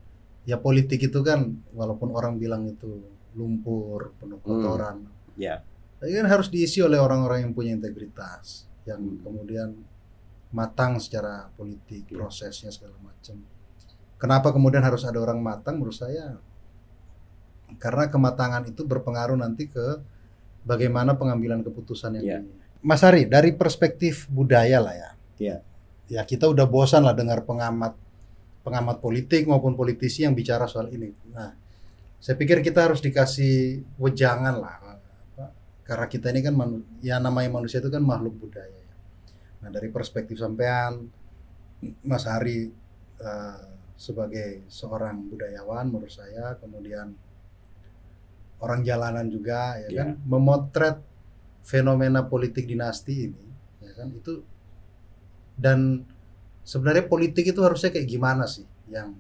ya 0.46 0.56
politik 0.56 1.02
itu 1.02 1.20
kan 1.20 1.58
walaupun 1.74 2.14
orang 2.14 2.38
bilang 2.38 2.64
itu 2.64 3.02
lumpur 3.34 4.14
penuh 4.22 4.38
Hmm. 4.38 4.46
kotoran. 4.46 4.96
Ya 5.34 5.66
tapi 5.98 6.20
kan 6.20 6.28
harus 6.28 6.52
diisi 6.52 6.84
oleh 6.84 7.00
orang-orang 7.00 7.48
yang 7.48 7.52
punya 7.56 7.72
integritas 7.72 8.68
yang 8.84 9.00
Hmm. 9.00 9.18
kemudian 9.24 9.68
matang 10.54 11.00
secara 11.00 11.48
politik 11.56 12.06
Ya. 12.12 12.20
prosesnya 12.20 12.70
segala 12.70 12.94
macam. 13.00 13.40
Kenapa 14.20 14.52
kemudian 14.54 14.84
harus 14.84 15.02
ada 15.02 15.18
orang 15.18 15.40
matang? 15.42 15.80
Menurut 15.82 15.96
saya 15.96 16.38
karena 17.82 18.06
kematangan 18.06 18.68
itu 18.70 18.86
berpengaruh 18.86 19.34
nanti 19.34 19.66
ke 19.66 19.98
bagaimana 20.64 21.14
pengambilan 21.14 21.60
keputusan 21.60 22.18
yang 22.20 22.24
Ya. 22.24 22.38
di- 22.40 22.50
Mas 22.80 23.00
Hari 23.00 23.24
dari 23.24 23.52
perspektif 23.52 24.28
budaya 24.28 24.80
lah 24.80 24.92
ya 24.92 25.10
Ya. 25.38 25.56
ya 26.08 26.22
kita 26.24 26.48
udah 26.48 26.64
bosan 26.64 27.04
lah 27.04 27.12
dengar 27.12 27.44
pengamat 27.44 27.96
pengamat 28.60 29.00
politik 29.00 29.44
maupun 29.44 29.76
politisi 29.76 30.24
yang 30.24 30.32
bicara 30.32 30.64
soal 30.64 30.88
ini. 30.88 31.12
Nah, 31.30 31.52
saya 32.16 32.32
pikir 32.34 32.64
kita 32.64 32.88
harus 32.88 33.04
dikasih 33.04 33.84
wejangan 34.00 34.56
lah, 34.56 34.80
karena 35.84 36.08
kita 36.08 36.32
ini 36.32 36.40
kan 36.40 36.56
manu, 36.56 36.80
ya 37.04 37.20
namanya 37.20 37.52
manusia 37.52 37.84
itu 37.84 37.92
kan 37.92 38.00
makhluk 38.00 38.40
budaya. 38.40 38.72
ya. 38.72 38.96
Nah, 39.60 39.68
dari 39.68 39.92
perspektif 39.92 40.40
sampean, 40.40 41.12
Mas 42.00 42.24
Hari 42.24 42.72
eh, 43.14 43.60
sebagai 43.94 44.64
seorang 44.66 45.28
budayawan, 45.28 45.84
menurut 45.86 46.08
saya, 46.08 46.56
kemudian 46.56 47.12
orang 48.64 48.80
jalanan 48.82 49.28
juga, 49.28 49.76
ya 49.84 49.88
Ya. 49.92 49.98
kan, 50.00 50.08
memotret 50.24 50.96
fenomena 51.62 52.24
politik 52.24 52.64
dinasti 52.64 53.28
ini, 53.28 53.44
ya 53.80 53.92
kan, 53.94 54.08
itu 54.10 54.40
dan 55.54 56.02
sebenarnya 56.64 57.06
politik 57.06 57.46
itu 57.46 57.60
harusnya 57.62 57.92
kayak 57.92 58.08
gimana 58.08 58.48
sih 58.48 58.66
yang 58.90 59.14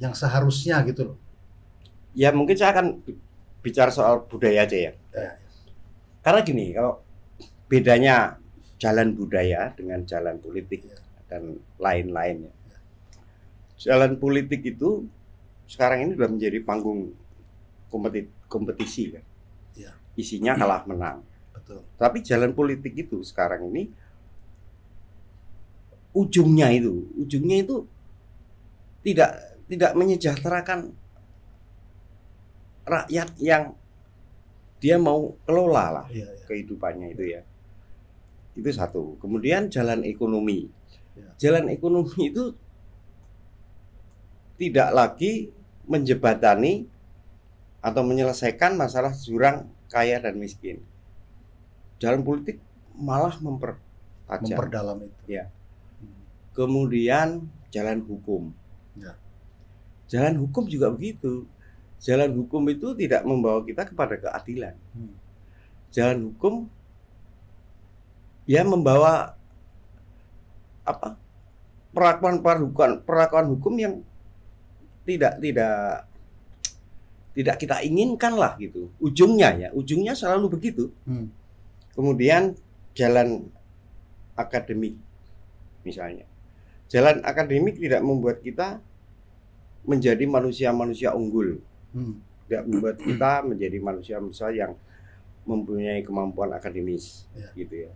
yang 0.00 0.16
seharusnya 0.16 0.80
gitu 0.88 1.12
loh 1.12 1.18
ya 2.16 2.32
mungkin 2.32 2.56
saya 2.56 2.72
akan 2.72 3.04
bicara 3.60 3.92
soal 3.92 4.24
budaya 4.24 4.64
aja 4.64 4.78
ya 4.88 4.92
Ya. 5.12 5.36
karena 6.24 6.40
gini 6.40 6.72
kalau 6.72 7.04
bedanya 7.68 8.40
jalan 8.80 9.12
budaya 9.12 9.74
dengan 9.76 10.00
jalan 10.08 10.40
politik 10.40 10.88
Ya. 10.88 10.96
dan 11.28 11.60
lain-lainnya 11.76 12.54
jalan 13.76 14.16
politik 14.16 14.64
itu 14.64 15.04
sekarang 15.68 16.08
ini 16.08 16.10
sudah 16.16 16.30
menjadi 16.32 16.58
panggung 16.64 17.12
kompeti- 17.90 18.32
kompetisi 18.46 19.12
kan 19.12 19.24
Ya. 19.76 19.92
isinya 20.18 20.54
kalah 20.58 20.82
menang 20.86 21.22
betul 21.54 21.82
Tapi 21.98 22.22
jalan 22.22 22.54
politik 22.54 22.94
itu 22.96 23.22
sekarang 23.22 23.70
ini 23.70 23.90
ujungnya 26.10 26.74
itu, 26.74 27.06
ujungnya 27.14 27.62
itu 27.62 27.86
tidak 29.06 29.30
tidak 29.70 29.94
menyejahterakan 29.94 30.90
rakyat 32.82 33.30
yang 33.38 33.78
dia 34.82 34.98
mau 34.98 35.38
kelola 35.46 36.02
lah 36.02 36.06
iya 36.10 36.26
iya 36.26 36.44
kehidupannya 36.50 37.14
itu 37.14 37.24
ya. 37.38 37.42
Itu 38.58 38.66
satu. 38.74 39.14
Kemudian 39.22 39.70
jalan 39.70 40.02
ekonomi. 40.02 40.66
Ya. 41.14 41.30
Jalan 41.38 41.70
ekonomi 41.70 42.26
itu 42.26 42.50
tidak 44.58 44.90
lagi 44.90 45.54
menjebatani 45.86 46.90
atau 47.80 48.04
menyelesaikan 48.04 48.76
masalah 48.76 49.16
jurang 49.16 49.68
kaya 49.88 50.20
dan 50.20 50.36
miskin. 50.36 50.84
Jalan 52.00 52.20
politik 52.24 52.60
malah 52.96 53.36
mempertajam. 53.40 54.56
memperdalam 54.56 54.98
itu 55.04 55.20
Ya. 55.28 55.44
Kemudian 56.52 57.48
jalan 57.72 58.04
hukum. 58.04 58.52
Ya. 58.96 59.16
Jalan 60.12 60.36
hukum 60.40 60.68
juga 60.68 60.92
begitu. 60.92 61.48
Jalan 62.00 62.32
hukum 62.36 62.64
itu 62.68 62.96
tidak 62.96 63.24
membawa 63.24 63.60
kita 63.64 63.84
kepada 63.88 64.16
keadilan. 64.16 64.76
Hmm. 64.96 65.14
Jalan 65.92 66.32
hukum 66.32 66.68
ya 68.48 68.64
membawa 68.64 69.36
apa? 70.84 71.20
perlakuan 71.90 72.38
perlakuan 72.38 73.02
perlakuan 73.02 73.46
hukum 73.50 73.74
yang 73.74 73.94
tidak 75.02 75.42
tidak 75.42 76.06
tidak 77.30 77.62
kita 77.62 77.80
inginkan 77.86 78.34
lah 78.34 78.58
gitu. 78.58 78.90
Ujungnya 78.98 79.54
ya, 79.56 79.68
ujungnya 79.70 80.18
selalu 80.18 80.58
begitu. 80.58 80.90
Hmm. 81.06 81.30
Kemudian 81.94 82.58
jalan 82.94 83.50
akademik 84.34 84.98
misalnya. 85.86 86.26
Jalan 86.90 87.22
akademik 87.22 87.78
tidak 87.78 88.02
membuat 88.02 88.42
kita 88.42 88.82
menjadi 89.86 90.24
manusia-manusia 90.26 91.14
unggul, 91.14 91.62
Hmm. 91.94 92.18
tidak 92.46 92.62
membuat 92.66 92.96
kita 92.98 93.32
menjadi 93.46 93.78
manusia-manusia 93.78 94.50
yang 94.50 94.72
mempunyai 95.46 96.02
kemampuan 96.04 96.52
akademis, 96.52 97.24
Ya. 97.32 97.48
gitu 97.56 97.74
ya. 97.88 97.92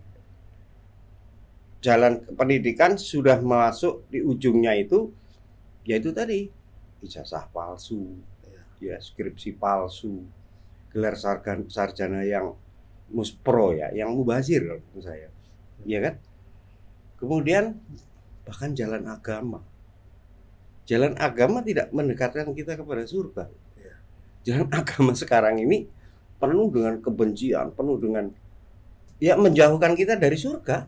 Jalan 1.85 2.25
pendidikan 2.33 2.97
sudah 2.97 3.37
masuk 3.45 4.09
di 4.09 4.25
ujungnya 4.25 4.73
itu, 4.73 5.13
yaitu 5.85 6.17
tadi 6.17 6.49
ijazah 7.05 7.45
palsu, 7.53 8.17
ya 8.81 8.97
skripsi 8.99 9.55
palsu, 9.57 10.25
gelar 10.95 11.15
sargan- 11.19 11.71
sarjana 11.71 12.23
yang 12.23 12.55
muspro 13.11 13.75
ya, 13.75 13.93
yang 13.93 14.15
mubazir 14.15 14.65
kalau 14.65 14.83
menurut 14.91 15.05
saya, 15.05 15.29
ya 15.85 15.99
kan? 16.01 16.15
Kemudian 17.21 17.79
bahkan 18.45 18.77
jalan 18.77 19.05
agama, 19.09 19.61
jalan 20.85 21.17
agama 21.17 21.65
tidak 21.65 21.89
mendekatkan 21.91 22.53
kita 22.53 22.77
kepada 22.77 23.05
surga. 23.05 23.45
Ya. 23.77 23.95
Jalan 24.45 24.69
agama 24.81 25.13
sekarang 25.17 25.61
ini 25.61 25.89
penuh 26.39 26.69
dengan 26.69 27.01
kebencian, 27.01 27.73
penuh 27.73 27.97
dengan 27.97 28.29
ya 29.23 29.39
menjauhkan 29.41 29.97
kita 29.97 30.21
dari 30.21 30.37
surga. 30.37 30.85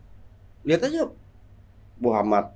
Lihat 0.67 0.83
aja 0.91 1.09
Muhammad 2.03 2.53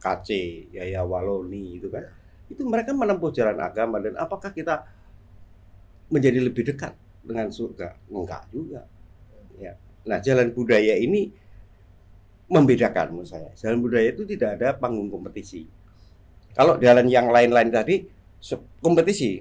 KC, 0.00 0.28
Yaya 0.74 1.04
Waloni 1.04 1.78
itu 1.78 1.92
kan. 1.92 2.08
Itu 2.50 2.66
mereka 2.66 2.90
menempuh 2.90 3.30
jalan 3.30 3.56
agama 3.62 4.02
dan 4.02 4.18
apakah 4.18 4.50
kita 4.50 4.82
menjadi 6.10 6.42
lebih 6.42 6.66
dekat 6.66 6.92
dengan 7.22 7.48
surga? 7.48 7.94
Enggak 8.10 8.42
juga. 8.50 8.82
Ya. 9.56 9.78
Nah, 10.04 10.18
jalan 10.18 10.50
budaya 10.50 10.98
ini 10.98 11.30
membedakan 12.50 13.14
menurut 13.14 13.30
saya. 13.30 13.54
Jalan 13.54 13.78
budaya 13.78 14.10
itu 14.10 14.26
tidak 14.26 14.58
ada 14.58 14.74
panggung 14.74 15.06
kompetisi. 15.06 15.70
Kalau 16.50 16.76
jalan 16.82 17.06
yang 17.06 17.30
lain-lain 17.30 17.70
tadi 17.70 18.02
kompetisi 18.82 19.38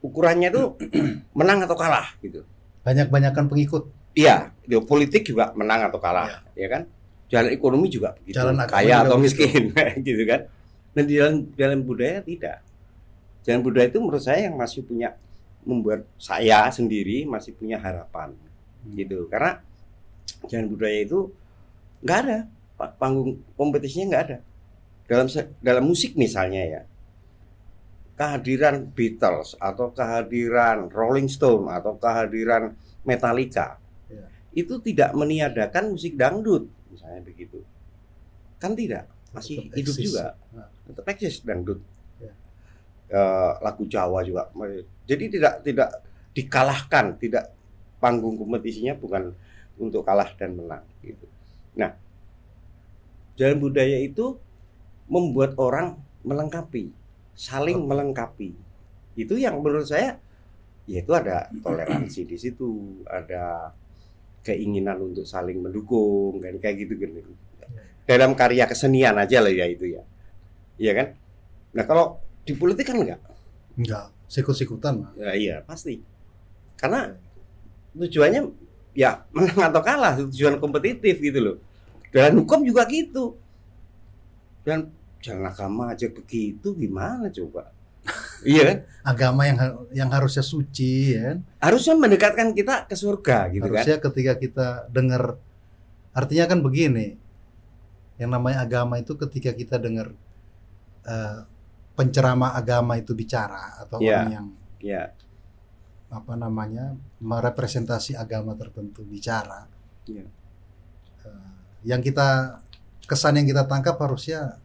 ukurannya 0.00 0.48
itu 0.48 0.62
menang 1.38 1.66
atau 1.66 1.76
kalah 1.76 2.14
gitu. 2.22 2.46
banyak-banyakan 2.86 3.50
pengikut 3.50 3.90
Iya, 4.16 4.48
di 4.64 4.80
politik 4.80 5.28
juga 5.28 5.52
menang 5.52 5.92
atau 5.92 6.00
kalah, 6.00 6.40
ya 6.56 6.72
kan? 6.72 6.88
Jalan 7.28 7.52
ekonomi 7.52 7.92
juga 7.92 8.16
begitu, 8.16 8.40
Jalan 8.40 8.64
kaya 8.64 9.04
atau 9.04 9.20
miskin, 9.20 9.76
gitu 10.08 10.24
kan? 10.24 10.48
Dan 10.96 11.04
di 11.04 11.20
jalan 11.20 11.44
jalan 11.52 11.80
budaya 11.84 12.24
tidak. 12.24 12.64
Jalan 13.44 13.60
budaya 13.60 13.86
itu 13.92 14.00
menurut 14.00 14.24
saya 14.24 14.48
yang 14.48 14.56
masih 14.56 14.80
punya 14.80 15.12
membuat 15.66 16.08
saya 16.16 16.72
sendiri 16.72 17.28
masih 17.28 17.52
punya 17.52 17.76
harapan, 17.76 18.32
Hmm. 18.32 18.96
gitu. 18.96 19.28
Karena 19.28 19.60
jalan 20.48 20.66
budaya 20.72 20.98
itu 21.04 21.28
nggak 22.00 22.18
ada 22.24 22.38
pa- 22.80 22.94
panggung 22.96 23.36
kompetisinya 23.54 24.16
nggak 24.16 24.24
ada. 24.24 24.38
Dalam 25.06 25.26
dalam 25.60 25.84
musik 25.86 26.16
misalnya 26.16 26.62
ya, 26.64 26.82
kehadiran 28.16 28.88
Beatles 28.90 29.54
atau 29.60 29.92
kehadiran 29.92 30.88
Rolling 30.88 31.28
Stone 31.28 31.68
atau 31.68 32.00
kehadiran 32.00 32.72
Metallica 33.04 33.76
Ya. 34.08 34.26
itu 34.56 34.78
tidak 34.80 35.12
meniadakan 35.12 35.92
musik 35.94 36.14
dangdut 36.16 36.70
misalnya 36.88 37.20
begitu 37.26 37.60
kan 38.56 38.72
tidak 38.72 39.10
masih 39.36 39.56
Tetap 39.60 39.76
hidup 39.76 39.94
eksis. 39.94 40.04
juga 40.06 40.24
Nah. 40.50 40.68
tetap 40.88 41.04
eksis 41.06 41.36
dangdut 41.42 41.80
Ya. 42.16 42.32
Eh, 43.06 43.52
lagu 43.60 43.84
Jawa 43.84 44.20
juga 44.20 44.48
jadi 45.04 45.24
tidak 45.28 45.54
tidak 45.62 45.88
dikalahkan 46.32 47.14
tidak 47.16 47.52
panggung 47.96 48.34
kompetisinya 48.34 48.96
bukan 48.96 49.30
untuk 49.76 50.02
kalah 50.02 50.32
dan 50.34 50.56
menang 50.56 50.82
gitu 51.00 51.28
nah 51.72 51.92
jalan 53.36 53.58
budaya 53.58 54.00
itu 54.00 54.36
membuat 55.06 55.54
orang 55.56 55.94
melengkapi 56.24 56.90
saling 57.36 57.78
Oh. 57.78 57.86
melengkapi 57.86 58.56
itu 59.14 59.34
yang 59.36 59.60
menurut 59.60 59.86
saya 59.86 60.16
yaitu 60.86 61.12
ada 61.12 61.46
toleransi 61.60 62.24
di 62.24 62.36
situ 62.36 62.68
ada 63.04 63.70
keinginan 64.40 65.02
untuk 65.02 65.26
saling 65.26 65.58
mendukung 65.58 66.38
kan 66.38 66.54
kayak 66.56 66.86
gitu 66.86 66.94
gitu 66.96 67.22
dalam 68.06 68.38
karya 68.38 68.64
kesenian 68.70 69.18
aja 69.18 69.42
lah 69.42 69.50
ya 69.50 69.66
itu 69.66 69.98
ya. 69.98 70.02
Iya 70.78 70.92
kan? 70.94 71.06
Nah 71.74 71.84
kalau 71.84 72.22
di 72.46 72.54
politik 72.54 72.86
kan 72.86 73.02
enggak? 73.02 73.20
Enggak 73.74 74.16
sikut-sikutan 74.26 75.02
mah 75.02 75.12
ya 75.18 75.32
iya 75.34 75.56
pasti. 75.62 76.02
Karena 76.78 77.10
tujuannya 77.96 78.40
ya 78.92 79.26
menang 79.34 79.60
atau 79.70 79.82
kalah 79.82 80.14
tujuan 80.26 80.58
kompetitif 80.62 81.18
gitu 81.18 81.38
loh. 81.42 81.56
Dan 82.10 82.38
hukum 82.38 82.62
juga 82.62 82.86
gitu. 82.86 83.38
Dan 84.66 84.90
jalan 85.22 85.46
agama 85.46 85.94
aja 85.94 86.06
begitu 86.10 86.74
gimana 86.74 87.30
coba? 87.30 87.74
Iya 88.46 88.62
kan? 88.62 88.78
Agama 89.02 89.42
yang 89.48 89.58
yang 89.90 90.10
harusnya 90.12 90.44
suci 90.44 91.16
ya 91.16 91.34
kan? 91.34 91.38
Harusnya 91.58 91.94
mendekatkan 91.98 92.54
kita 92.54 92.86
ke 92.86 92.94
surga 92.94 93.50
gitu 93.50 93.66
kan? 93.66 93.82
Harusnya 93.82 93.96
ketika 93.98 94.32
kita 94.38 94.66
dengar 94.92 95.40
artinya 96.14 96.44
kan 96.46 96.60
begini 96.62 97.25
yang 98.16 98.30
namanya 98.30 98.62
agama 98.62 98.96
itu 98.96 99.12
ketika 99.18 99.52
kita 99.52 99.76
dengar 99.76 100.12
eh, 101.04 101.38
penceramah 101.92 102.52
agama 102.52 102.96
itu 102.96 103.12
bicara 103.12 103.80
atau 103.80 103.96
Iya. 103.98 104.12
orang 104.18 104.30
yang 104.30 104.46
ya 104.80 105.02
apa 106.06 106.32
namanya 106.34 106.94
merepresentasi 107.18 108.14
agama 108.14 108.54
tertentu 108.54 109.02
bicara 109.02 109.66
Iya. 110.04 110.24
Eh, 111.22 111.52
yang 111.84 112.00
kita 112.00 112.58
kesan 113.04 113.38
yang 113.38 113.46
kita 113.46 113.64
tangkap 113.64 113.96
harusnya 113.96 114.58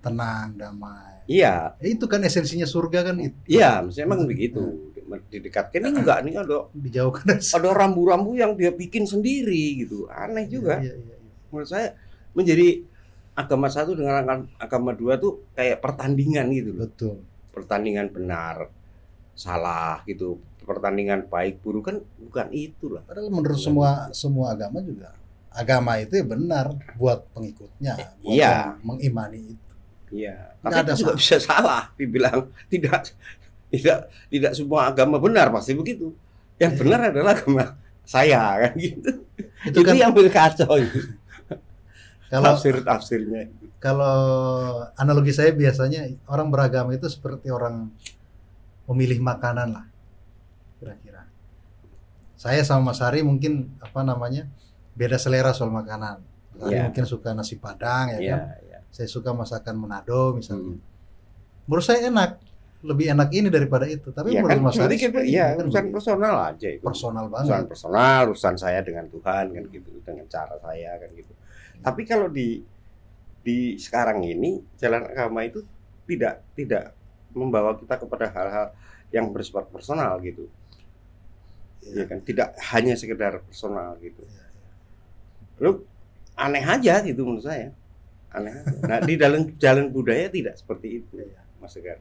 tenang 0.00 0.56
damai 0.56 1.22
iya 1.26 1.76
Ya, 1.76 1.86
itu 1.88 2.04
kan 2.06 2.20
esensinya 2.20 2.64
surga 2.64 3.10
kan 3.10 3.16
itu 3.18 3.36
iya 3.46 3.80
maksudnya 3.80 4.06
emang 4.06 4.20
Hmm. 4.24 4.30
begitu 4.30 4.62
didekatkan 5.26 5.82
ini 5.82 5.98
enggak 5.98 6.18
nih 6.22 6.34
ada 6.38 6.70
dijauhkan 6.70 7.34
ada 7.34 7.68
rambu-rambu 7.74 8.38
yang 8.38 8.54
dia 8.54 8.70
bikin 8.70 9.02
sendiri 9.04 9.82
gitu 9.82 10.06
aneh 10.06 10.46
juga 10.46 10.78
Iya, 10.78 10.94
iya, 10.94 11.16
iya. 11.18 11.34
menurut 11.50 11.66
saya 11.66 11.88
menjadi 12.32 12.82
agama 13.34 13.70
satu 13.70 13.96
dengan 13.96 14.46
agama- 14.58 14.96
dua 14.96 15.16
tuh 15.16 15.40
kayak 15.54 15.80
pertandingan 15.80 16.50
gitu 16.52 16.70
loh. 16.76 16.86
Betul. 16.86 17.16
Pertandingan 17.50 18.12
benar 18.12 18.68
salah 19.34 20.02
gitu. 20.04 20.38
Pertandingan 20.60 21.26
baik 21.26 21.64
buruk 21.64 21.90
kan 21.90 21.96
bukan 22.20 22.48
itu 22.52 22.92
lah. 22.92 23.02
Padahal 23.02 23.32
menurut 23.32 23.56
Bukan 23.56 23.66
semua 23.66 23.90
semua 24.12 24.54
agama 24.54 24.78
juga 24.84 25.16
agama 25.50 25.98
itu 25.98 26.14
ya 26.14 26.22
benar 26.22 26.70
buat 26.94 27.26
pengikutnya, 27.34 27.94
buat 28.22 28.30
Iya. 28.38 28.50
yang 28.54 28.78
mengimani 28.86 29.58
itu. 29.58 29.72
iya 30.10 30.54
tapi 30.58 30.74
ada 30.74 30.90
itu 30.94 31.02
juga 31.06 31.14
bisa 31.18 31.36
salah 31.42 31.90
dibilang. 31.98 32.46
Tidak 32.70 33.02
tidak 33.70 33.98
tidak 34.26 34.52
semua 34.58 34.90
agama 34.90 35.22
benar 35.22 35.50
pasti 35.54 35.74
begitu. 35.74 36.10
Yang 36.58 36.72
Iya. 36.74 36.80
benar 36.82 37.00
adalah 37.10 37.32
agama 37.38 37.64
saya 38.02 38.42
kan 38.66 38.72
gitu. 38.78 39.10
Itu 39.66 39.70
itu, 39.70 39.86
kan 39.86 39.94
yang 39.94 40.10
kacau 40.14 40.74
itu 40.78 40.98
kalau 42.30 42.46
tafsir 42.46 42.74
tafsirnya 42.80 43.42
kalau 43.76 44.16
analogi 44.94 45.32
saya 45.32 45.50
biasanya 45.50 46.06
orang 46.26 46.48
beragama 46.48 46.94
itu 46.94 47.04
seperti 47.06 47.50
orang 47.50 47.90
memilih 48.86 49.18
makanan 49.20 49.72
lah 49.72 49.86
kira-kira. 50.76 51.28
Saya 52.34 52.64
sama 52.64 52.90
Mas 52.90 53.00
Hari 53.00 53.20
mungkin 53.20 53.68
apa 53.78 54.00
namanya 54.00 54.48
beda 54.92 55.16
selera 55.16 55.52
soal 55.52 55.68
makanan. 55.70 56.24
Mas 56.50 56.60
Hari 56.62 56.72
Iya. 56.72 56.82
mungkin 56.86 57.04
suka 57.04 57.30
nasi 57.30 57.56
padang 57.56 58.10
ya 58.10 58.18
Iya, 58.18 58.32
kan. 58.32 58.40
iya. 58.64 58.78
Saya 58.88 59.06
suka 59.06 59.30
masakan 59.30 59.76
Manado 59.76 60.32
misalnya. 60.32 60.74
Hmm. 60.74 61.68
Menurut 61.68 61.84
saya 61.84 62.08
enak, 62.08 62.40
lebih 62.82 63.06
enak 63.08 63.28
ini 63.30 63.48
daripada 63.48 63.84
itu. 63.86 64.08
Tapi 64.08 64.32
Iya 64.32 64.40
menurut 64.40 64.50
kan, 64.50 64.60
Mas 64.62 64.72
Hari 64.72 64.80
berarti 64.80 64.96
kita- 64.98 65.12
seperti 65.12 65.28
iya, 65.30 65.46
kan 65.52 65.62
urusan 65.62 65.86
personal 65.90 66.34
aja 66.42 66.68
itu. 66.70 66.82
personal 66.82 67.24
Urusan 67.24 67.44
banget. 67.48 67.64
personal, 67.68 68.20
urusan 68.26 68.54
saya 68.56 68.80
dengan 68.80 69.04
Tuhan 69.06 69.44
kan 69.50 69.64
gitu, 69.68 69.90
dengan 70.00 70.26
cara 70.26 70.54
saya 70.58 70.90
kan 70.96 71.10
gitu. 71.12 71.32
Tapi 71.80 72.02
kalau 72.04 72.28
di 72.28 72.60
di 73.40 73.80
sekarang 73.80 74.20
ini 74.20 74.60
jalan 74.76 75.08
agama 75.08 75.40
itu 75.44 75.64
tidak 76.04 76.44
tidak 76.52 76.92
membawa 77.32 77.72
kita 77.78 77.96
kepada 77.96 78.26
hal-hal 78.28 78.66
yang 79.14 79.30
bersifat 79.30 79.70
personal 79.70 80.18
gitu. 80.22 80.46
Iya. 81.80 82.04
Ya 82.04 82.04
kan, 82.06 82.18
tidak 82.20 82.48
hanya 82.74 82.94
sekedar 82.94 83.40
personal 83.42 83.96
gitu. 84.04 84.20
Iya, 84.20 84.46
Lu 85.60 85.70
aneh 86.36 86.64
aja 86.64 87.00
gitu 87.04 87.24
menurut 87.24 87.44
saya. 87.44 87.72
Aneh 88.30 88.52
aja. 88.54 88.76
Nah, 88.84 88.98
di 89.02 89.14
dalam 89.16 89.56
jalan 89.56 89.88
budaya 89.88 90.28
tidak 90.28 90.60
seperti 90.60 91.02
itu, 91.02 91.12
Iya. 91.16 91.40
Mas 91.60 91.72
Segar. 91.72 91.98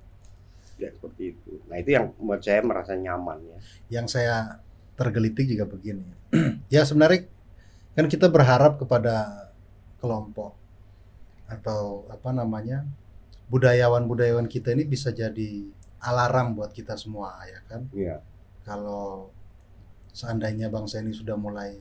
Tidak 0.75 0.91
seperti 0.99 1.35
itu. 1.35 1.51
Nah, 1.67 1.75
itu 1.79 1.89
yang 1.95 2.11
membuat 2.15 2.41
saya 2.43 2.61
merasa 2.63 2.93
nyaman 2.95 3.39
ya. 3.43 3.57
yang 3.99 4.05
saya 4.07 4.59
tergelitik 4.95 5.47
juga 5.47 5.67
begini. 5.67 6.03
ya 6.73 6.83
sebenarnya 6.83 7.27
kan 7.95 8.05
kita 8.07 8.31
berharap 8.31 8.79
kepada 8.79 9.47
kelompok 9.99 10.55
atau 11.49 12.07
apa 12.07 12.29
namanya 12.31 12.85
budayawan-budayawan 13.49 14.45
kita 14.45 14.73
ini 14.77 14.85
bisa 14.85 15.09
jadi 15.09 15.65
alarm 15.99 16.55
buat 16.55 16.71
kita 16.71 16.95
semua 16.95 17.35
ya 17.45 17.59
kan. 17.67 17.81
Iya. 17.91 18.23
Kalau 18.63 19.33
seandainya 20.13 20.69
bangsa 20.71 21.01
ini 21.01 21.11
sudah 21.11 21.35
mulai 21.35 21.75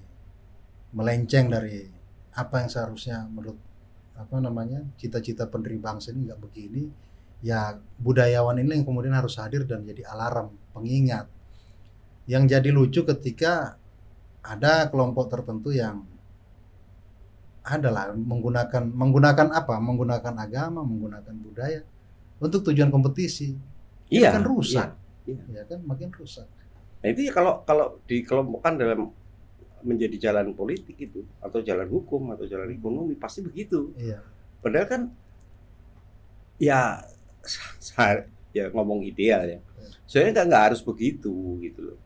melenceng 0.92 1.52
dari 1.52 1.84
apa 2.32 2.64
yang 2.64 2.70
seharusnya 2.70 3.28
menurut 3.28 3.58
apa 4.18 4.36
namanya 4.42 4.82
cita-cita 4.98 5.46
pendiri 5.46 5.78
bangsa 5.78 6.10
ini 6.10 6.26
nggak 6.26 6.40
begini 6.42 6.82
ya 7.44 7.78
budayawan 8.02 8.58
ini 8.58 8.82
yang 8.82 8.86
kemudian 8.86 9.14
harus 9.14 9.38
hadir 9.38 9.62
dan 9.62 9.86
jadi 9.86 10.10
alarm 10.10 10.50
pengingat 10.74 11.30
yang 12.26 12.44
jadi 12.50 12.68
lucu 12.74 13.06
ketika 13.06 13.78
ada 14.42 14.90
kelompok 14.90 15.30
tertentu 15.30 15.70
yang 15.70 16.02
adalah 17.68 18.10
menggunakan 18.16 18.82
menggunakan 18.88 19.48
apa 19.52 19.76
menggunakan 19.78 20.34
agama 20.40 20.80
menggunakan 20.80 21.34
budaya 21.44 21.80
untuk 22.40 22.64
tujuan 22.72 22.88
kompetisi 22.88 23.52
Itu 24.08 24.24
Iya. 24.24 24.32
kan 24.32 24.44
rusak 24.48 24.88
iya. 25.28 25.42
ya 25.52 25.62
kan 25.68 25.78
makin 25.84 26.08
rusak 26.16 26.48
Nah, 26.98 27.14
itu 27.14 27.30
ya 27.30 27.32
kalau 27.32 27.62
kalau 27.62 28.02
dikelompokkan 28.10 28.74
dalam 28.74 29.14
menjadi 29.86 30.18
jalan 30.18 30.50
politik 30.58 30.98
itu 30.98 31.22
atau 31.38 31.62
jalan 31.62 31.86
hukum 31.86 32.34
atau 32.34 32.42
jalan 32.50 32.74
ekonomi 32.74 33.14
pasti 33.14 33.46
begitu. 33.46 33.94
iya 33.94 34.18
Padahal 34.58 34.86
kan 34.90 35.02
ya 36.58 36.98
ya 38.50 38.66
ngomong 38.74 39.06
ideal 39.06 39.46
ya. 39.46 39.58
Sebenarnya 40.10 40.32
nggak 40.42 40.46
nggak 40.50 40.64
harus 40.72 40.80
begitu 40.82 41.30
gitu 41.62 41.94
loh. 41.94 41.98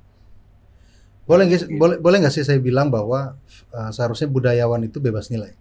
Boleh 1.23 1.45
nggak 1.45 1.61
Gitu. 1.63 1.79
boleh 1.79 1.97
boleh 1.99 2.17
nggak 2.19 2.31
sih 2.31 2.43
saya 2.43 2.59
bilang 2.59 2.89
bahwa 2.89 3.39
uh, 3.71 3.91
seharusnya 3.91 4.27
budayawan 4.27 4.83
itu 4.83 4.99
bebas 4.99 5.29
nilai 5.29 5.55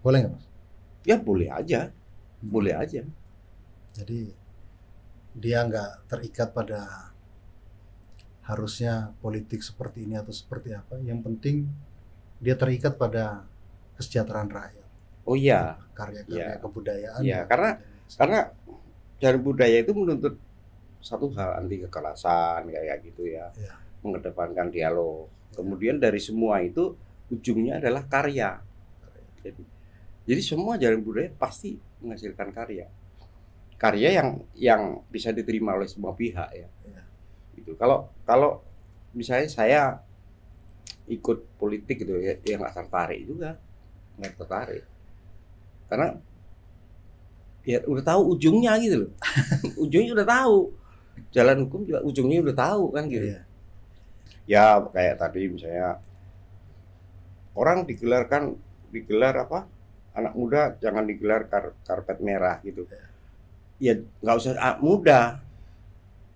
boleh 0.00 0.18
nggak 0.20 0.32
mas 0.32 0.46
Ya 1.04 1.16
boleh 1.18 1.48
aja, 1.50 1.92
boleh 2.40 2.72
aja. 2.72 3.04
jadi 3.92 4.20
dia 5.34 5.58
nggak 5.60 6.08
terikat 6.08 6.48
pada 6.50 7.12
harusnya 8.42 8.92
politik 9.18 9.60
seperti 9.60 10.04
ini 10.04 10.16
atau 10.16 10.30
seperti 10.30 10.72
apa 10.72 11.00
yang 11.00 11.20
penting 11.20 11.68
dia 12.38 12.52
terikat 12.54 12.96
pada 12.96 13.44
kesejahteraan 13.94 14.48
rakyat 14.48 14.82
Oh 15.24 15.32
iya, 15.32 15.80
karya-karya 15.92 16.36
Iya. 16.46 16.60
kebudayaan 16.60 17.20
Iya, 17.20 17.32
ya. 17.34 17.48
karena- 17.48 17.76
karena 18.12 18.38
jalan 19.16 19.40
budaya 19.40 19.76
itu 19.80 19.92
menuntut 19.92 20.36
satu 21.00 21.32
hal 21.32 21.56
anti 21.58 21.80
kekerasan 21.80 22.64
kayak 22.66 23.00
gitu 23.02 23.28
ya, 23.30 23.48
Iya. 23.54 23.72
Mengedepankan 24.04 24.68
dialog. 24.68 25.32
Kemudian 25.56 25.96
dari 25.96 26.20
semua 26.20 26.60
itu 26.60 26.92
ujungnya 27.32 27.80
adalah 27.80 28.04
karya. 28.04 28.60
Jadi, 29.40 29.64
jadi 30.28 30.42
semua 30.44 30.76
jalan 30.76 31.00
budaya 31.00 31.32
pasti 31.32 31.80
menghasilkan 32.04 32.52
karya. 32.52 32.86
Karya 33.80 34.08
yang 34.20 34.28
yang 34.54 34.82
bisa 35.08 35.32
diterima 35.32 35.72
oleh 35.74 35.88
semua 35.88 36.12
pihak 36.12 36.50
ya. 36.52 36.68
Iya. 36.84 37.02
Gitu. 37.56 37.72
Kalau 37.80 38.12
kalau 38.28 38.60
misalnya 39.16 39.48
saya 39.48 39.82
ikut 41.08 41.60
politik 41.60 42.04
gitu 42.04 42.20
ya, 42.20 42.36
ya 42.44 42.60
nggak 42.60 42.76
tertarik 42.76 43.20
juga, 43.24 43.56
nggak 44.20 44.32
tertarik. 44.36 44.84
Karena 45.88 46.16
ya 47.64 47.80
udah 47.88 48.04
tahu 48.04 48.36
ujungnya 48.36 48.76
gitu 48.80 49.08
loh. 49.08 49.12
ujungnya 49.84 50.12
udah 50.12 50.28
tahu. 50.28 50.58
Jalan 51.30 51.66
hukum 51.66 51.86
juga 51.86 52.00
ujungnya 52.02 52.42
udah 52.42 52.56
tahu 52.56 52.84
kan 52.90 53.06
gitu 53.06 53.26
Iya. 53.32 53.53
Ya 54.44 54.78
kayak 54.92 55.16
tadi 55.16 55.48
misalnya 55.48 55.98
orang 57.54 57.86
digelarkan 57.86 58.54
digelar 58.90 59.34
apa? 59.46 59.66
Anak 60.14 60.34
muda 60.38 60.78
jangan 60.78 61.02
digelar 61.02 61.50
kar- 61.50 61.74
karpet 61.82 62.22
merah 62.22 62.62
gitu. 62.62 62.86
Ya. 63.82 63.98
Nggak 64.22 64.36
usah 64.38 64.52
ah, 64.58 64.76
muda. 64.78 65.42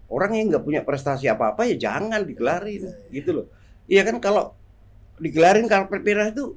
Orang 0.09 0.33
yang 0.35 0.49
nggak 0.51 0.65
punya 0.65 0.81
prestasi 0.83 1.29
apa 1.29 1.53
apa 1.53 1.69
ya 1.69 1.77
jangan 1.77 2.25
digelarin 2.25 2.81
Iya, 2.81 2.91
iya. 2.97 3.11
gitu 3.13 3.31
loh. 3.37 3.47
Iya 3.87 4.03
kan 4.09 4.17
kalau 4.19 4.57
digelarin 5.21 5.69
karpet 5.69 6.03
merah 6.03 6.33
itu 6.33 6.57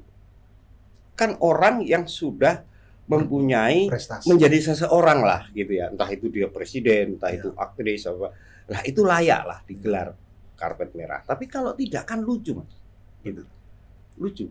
kan 1.14 1.36
orang 1.44 1.84
yang 1.86 2.08
sudah 2.08 2.64
mempunyai 3.06 3.92
prestasi. 3.92 4.32
menjadi 4.32 4.72
seseorang 4.72 5.20
lah 5.22 5.46
gitu 5.52 5.78
ya. 5.78 5.92
Entah 5.92 6.08
itu 6.10 6.32
dia 6.32 6.48
presiden 6.48 7.20
entah 7.20 7.30
Iya. 7.30 7.44
itu 7.44 7.50
aktris 7.54 8.08
apa. 8.08 8.32
Lah 8.72 8.82
itu 8.88 9.02
layak 9.04 9.42
lah 9.46 9.60
digelar 9.68 10.16
karpet 10.62 10.94
merah 10.94 11.26
tapi 11.26 11.50
kalau 11.50 11.74
tidak 11.74 12.06
kan 12.06 12.22
lucu 12.22 12.54
mas 12.54 12.70
gitu 13.26 13.42
lucu 14.22 14.46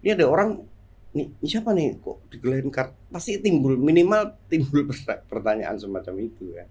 ini 0.00 0.08
ada 0.16 0.24
orang 0.24 0.64
nih 1.12 1.28
ini 1.28 1.46
siapa 1.46 1.76
nih 1.76 2.00
kok 2.00 2.24
digelarin 2.32 2.72
karpet 2.72 2.96
pasti 3.12 3.36
timbul 3.38 3.76
minimal 3.76 4.32
timbul 4.48 4.86
perta- 4.90 5.20
pertanyaan 5.28 5.76
semacam 5.76 6.14
itu 6.24 6.56
ya 6.56 6.64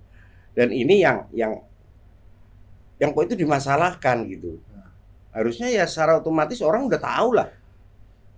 dan 0.58 0.74
ini 0.74 1.06
yang 1.06 1.30
yang 1.38 1.54
yang 2.98 3.14
kok 3.14 3.30
itu 3.30 3.38
dimasalahkan 3.38 4.26
gitu. 4.26 4.58
Harusnya 5.30 5.70
ya 5.70 5.86
secara 5.86 6.18
otomatis 6.18 6.58
orang 6.66 6.90
udah 6.90 6.98
tahu 6.98 7.30
lah, 7.38 7.46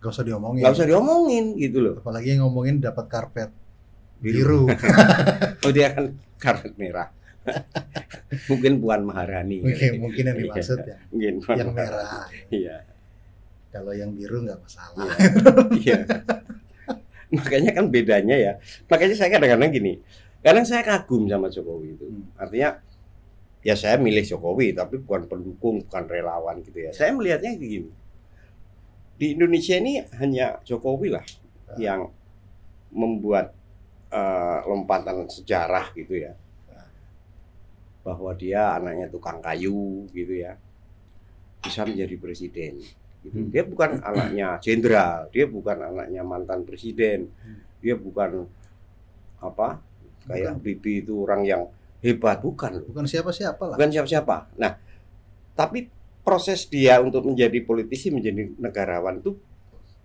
Gak 0.04 0.12
usah 0.12 0.28
diomongin. 0.28 0.68
nggak 0.68 0.76
usah 0.76 0.84
diomongin 0.84 1.46
gitu 1.56 1.80
loh. 1.80 1.96
Apalagi 2.04 2.36
yang 2.36 2.44
ngomongin 2.44 2.84
dapat 2.84 3.08
karpet 3.08 3.56
biru. 4.20 4.68
Oh 5.64 5.72
dia 5.72 5.96
kan 5.96 6.12
karpet 6.36 6.76
merah. 6.76 7.08
Mungkin 8.50 8.78
Puan 8.78 9.02
Maharani. 9.10 9.64
mungkin, 9.66 9.92
mungkin 10.06 10.24
yang 10.30 10.38
dimaksud 10.38 10.80
ya. 10.86 10.98
Mungkin 11.10 11.34
Puan 11.42 11.56
Yang 11.58 11.70
Maharani. 11.74 11.90
merah. 11.90 12.26
Iya. 12.54 12.78
Kalau 13.70 13.94
yang 13.94 14.12
biru 14.14 14.46
nggak 14.46 14.60
masalah. 14.62 15.14
Iya. 15.78 15.98
Makanya 17.38 17.72
kan 17.78 17.86
bedanya 17.90 18.36
ya. 18.38 18.54
Makanya 18.90 19.16
saya 19.18 19.30
kadang-kadang 19.34 19.70
gini. 19.70 19.94
Kadang 20.42 20.66
saya 20.66 20.82
kagum 20.82 21.30
sama 21.30 21.50
Jokowi 21.50 21.94
itu. 21.94 22.06
Hmm. 22.06 22.26
Artinya 22.38 22.82
ya 23.62 23.76
saya 23.76 24.00
milih 24.00 24.26
Jokowi 24.26 24.74
tapi 24.74 24.98
bukan 25.02 25.30
pendukung, 25.30 25.86
bukan 25.86 26.04
relawan 26.10 26.62
gitu 26.66 26.80
ya. 26.86 26.92
Saya 26.94 27.14
melihatnya 27.14 27.54
begini. 27.58 27.92
Di 29.20 29.36
Indonesia 29.36 29.76
ini 29.78 30.00
hanya 30.22 30.64
Jokowi 30.64 31.12
lah 31.12 31.26
yang 31.78 32.10
membuat 32.90 33.54
eh, 34.10 34.60
lompatan 34.66 35.30
sejarah 35.30 35.94
gitu 35.94 36.18
ya. 36.18 36.34
Bahwa 38.06 38.32
dia 38.34 38.80
anaknya 38.80 39.12
tukang 39.12 39.44
kayu 39.44 40.08
gitu 40.12 40.34
ya. 40.40 40.56
Bisa 41.60 41.84
menjadi 41.84 42.16
presiden 42.16 42.80
gitu. 43.24 43.36
Hmm. 43.36 43.50
Dia 43.52 43.64
bukan 43.68 44.00
anaknya 44.00 44.58
jenderal, 44.64 45.28
dia 45.32 45.46
bukan 45.46 45.78
anaknya 45.84 46.22
mantan 46.24 46.64
presiden, 46.64 47.28
Hmm. 47.44 47.60
dia 47.84 47.96
bukan 48.00 48.48
apa 49.44 49.80
kayak. 50.28 50.60
Bibi 50.64 51.04
itu 51.04 51.24
orang 51.28 51.44
yang 51.44 51.68
hebat 52.00 52.40
bukan. 52.40 52.84
Bukan 52.88 53.06
siapa-siapa 53.08 53.76
lah. 53.76 53.76
bukan 53.76 53.92
siapa-siapa. 53.92 54.56
Nah, 54.56 54.80
tapi 55.56 55.92
proses 56.24 56.68
dia 56.72 57.00
untuk 57.04 57.28
menjadi 57.28 57.60
politisi, 57.64 58.08
menjadi 58.08 58.56
negarawan 58.56 59.20
itu 59.20 59.36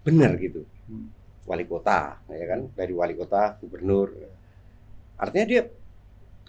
benar 0.02 0.35
gitu. 0.42 0.66
Hmm. 0.90 1.11
Wali 1.44 1.68
kota, 1.68 2.18
ya 2.33 2.46
kan, 2.48 2.72
dari 2.72 2.92
wali 2.96 3.12
kota, 3.14 3.61
gubernur. 3.61 4.11
Artinya 5.20 5.46
dia 5.46 5.62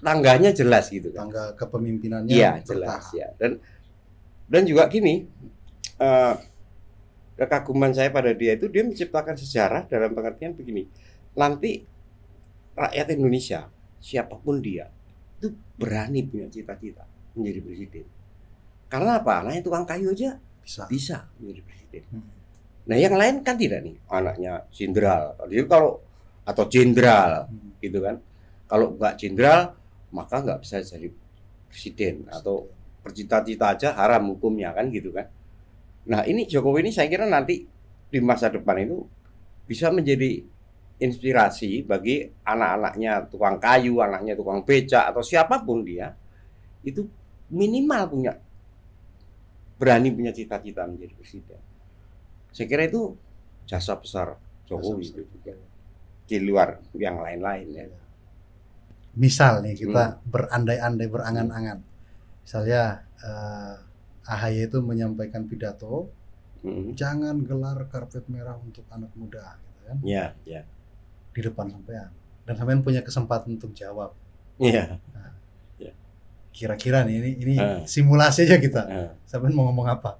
tangganya 0.03 0.51
jelas 0.51 0.91
gitu 0.91 1.11
kan. 1.15 1.27
Tangga 1.29 1.55
kepemimpinannya 1.55 2.31
Iya 2.33 2.51
jelas 2.63 3.11
ya. 3.15 3.31
Dan 3.39 3.59
dan 4.45 4.61
juga 4.67 4.85
gini 4.91 5.25
eh, 5.99 6.33
kekaguman 7.35 7.91
saya 7.91 8.11
pada 8.15 8.31
dia 8.31 8.55
itu 8.55 8.71
dia 8.71 8.83
menciptakan 8.87 9.35
sejarah 9.35 9.87
dalam 9.87 10.15
pengertian 10.15 10.55
begini. 10.55 10.87
Nanti 11.35 11.83
rakyat 12.75 13.07
Indonesia 13.15 13.67
siapa 13.99 14.35
pun 14.39 14.59
dia 14.63 14.87
itu 15.39 15.51
berani 15.75 16.23
punya 16.23 16.47
cita-cita 16.47 17.03
menjadi 17.35 17.59
presiden. 17.63 18.05
Karena 18.87 19.19
apa? 19.19 19.43
Anaknya 19.43 19.61
tukang 19.65 19.83
kayu 19.83 20.15
aja 20.15 20.39
Bisa. 20.63 20.87
bisa 20.87 21.27
menjadi 21.41 21.61
presiden. 21.67 22.03
Hmm. 22.11 22.27
nah 22.85 22.93
yang 23.01 23.17
lain 23.17 23.41
kan 23.41 23.57
tidak 23.57 23.81
nih. 23.81 23.97
Anaknya 24.07 24.61
jenderal. 24.69 25.33
Jadi 25.49 25.65
kalau 25.65 25.99
atau 26.45 26.63
jenderal 26.69 27.49
Hmm. 27.49 27.73
gitu 27.81 27.99
kan. 27.99 28.21
Kalau 28.69 28.93
nggak 28.95 29.13
jenderal 29.19 29.73
maka 30.15 30.39
nggak 30.39 30.63
bisa 30.63 30.79
jadi 30.79 31.11
presiden 31.67 32.23
atau 32.31 32.71
bercita-cita 33.03 33.75
aja 33.75 33.89
haram 33.99 34.31
hukumnya 34.31 34.71
kan 34.71 34.87
gitu 34.87 35.11
kan. 35.11 35.27
Nah 36.07 36.23
ini 36.23 36.47
Jokowi 36.47 36.87
ini 36.87 36.91
saya 36.95 37.11
kira 37.11 37.27
nanti 37.27 37.67
di 38.07 38.19
masa 38.23 38.47
depan 38.47 38.79
itu 38.79 39.03
bisa 39.67 39.91
menjadi 39.91 40.39
inspirasi 40.95 41.83
bagi 41.83 42.23
anak-anaknya 42.47 43.27
tukang 43.27 43.59
kayu 43.59 43.99
anaknya 43.99 44.39
tukang 44.39 44.63
beca 44.63 45.11
atau 45.11 45.19
siapa 45.19 45.59
pun 45.67 45.83
dia 45.83 46.15
itu 46.87 47.03
minimal 47.51 48.01
punya 48.07 48.33
berani 49.75 50.15
punya 50.15 50.31
cita-cita 50.31 50.87
menjadi 50.87 51.13
presiden. 51.19 51.59
Saya 52.55 52.71
kira 52.71 52.87
itu 52.87 53.11
jasa 53.67 53.99
besar 53.99 54.39
Jokowi 54.65 55.03
Jasa 55.03 55.11
itu 55.11 55.21
besar. 55.27 55.33
juga 55.35 55.53
di 56.25 56.37
luar 56.41 56.69
yang 56.95 57.21
lain-lain 57.21 57.67
ya 57.75 57.85
Misal 59.15 59.63
nih 59.63 59.75
kita 59.77 60.03
Hmm. 60.11 60.19
berandai-andai 60.27 61.07
berangan-angan. 61.07 61.79
Misalnya 62.41 63.03
eh, 63.17 63.73
AHY 64.27 64.67
itu 64.67 64.77
menyampaikan 64.79 65.45
pidato, 65.45 66.11
Mm. 66.61 66.93
jangan 66.93 67.41
gelar 67.41 67.77
karpet 67.85 68.25
merah 68.25 68.57
untuk 68.57 68.83
anak 68.89 69.13
muda, 69.13 69.53
gitu 69.55 69.81
kan? 69.83 69.97
Ya, 70.01 70.25
ya, 70.43 70.61
Di 71.29 71.39
depan 71.39 71.69
sampean. 71.69 72.09
Dan 72.41 72.53
sampean 72.53 72.81
punya 72.81 73.01
kesempatan 73.01 73.53
untuk 73.53 73.71
jawab. 73.71 74.13
iya. 74.57 74.97
Kira-kira 76.51 77.03
nih 77.03 77.15
ini 77.17 77.31
ini 77.37 77.53
Eh. 77.55 77.83
simulasi 77.83 78.47
aja 78.47 78.55
kita. 78.55 78.81
Nah, 78.81 79.11
Sampean 79.23 79.51
mau 79.51 79.67
ngomong 79.67 79.91
apa? 79.91 80.15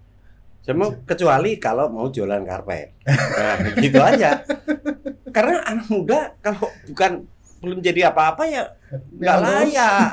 Cuma 0.61 0.91
kecuali 1.03 1.55
kalau 1.55 1.87
mau 1.87 2.09
jualan 2.09 2.43
karpet, 2.43 2.91
nah, 3.05 3.55
gitu 3.77 3.95
aja. 3.97 4.43
Karena 5.35 5.63
anak 5.63 5.87
muda 5.87 6.35
kalau 6.41 6.67
bukan 6.85 7.23
belum 7.65 7.79
jadi 7.81 8.13
apa-apa 8.13 8.43
ya 8.45 8.63
nggak 8.93 9.37
layak, 9.41 10.09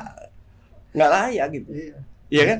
nggak 0.90 1.10
layak 1.12 1.46
gitu, 1.52 1.70
Iya. 1.70 1.96
iya 2.28 2.42
kan? 2.48 2.58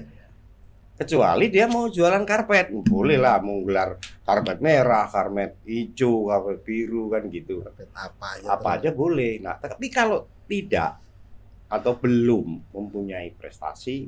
Kecuali 0.93 1.51
dia 1.51 1.67
mau 1.67 1.89
jualan 1.89 2.23
karpet, 2.23 2.71
boleh 2.85 3.19
lah 3.19 3.43
mau 3.43 3.59
gelar 3.65 3.97
karpet 4.23 4.61
merah, 4.61 5.09
karpet 5.09 5.59
hijau, 5.65 6.29
karpet 6.29 6.59
biru 6.63 7.11
kan 7.11 7.27
gitu. 7.27 7.65
Karpet 7.65 7.89
apa 7.91 8.27
aja. 8.39 8.47
apa 8.53 8.69
aja 8.79 8.91
boleh. 8.93 9.43
Nah, 9.43 9.57
tapi 9.57 9.89
kalau 9.89 10.29
tidak 10.47 11.01
atau 11.67 11.97
belum 11.97 12.71
mempunyai 12.71 13.33
prestasi 13.35 14.05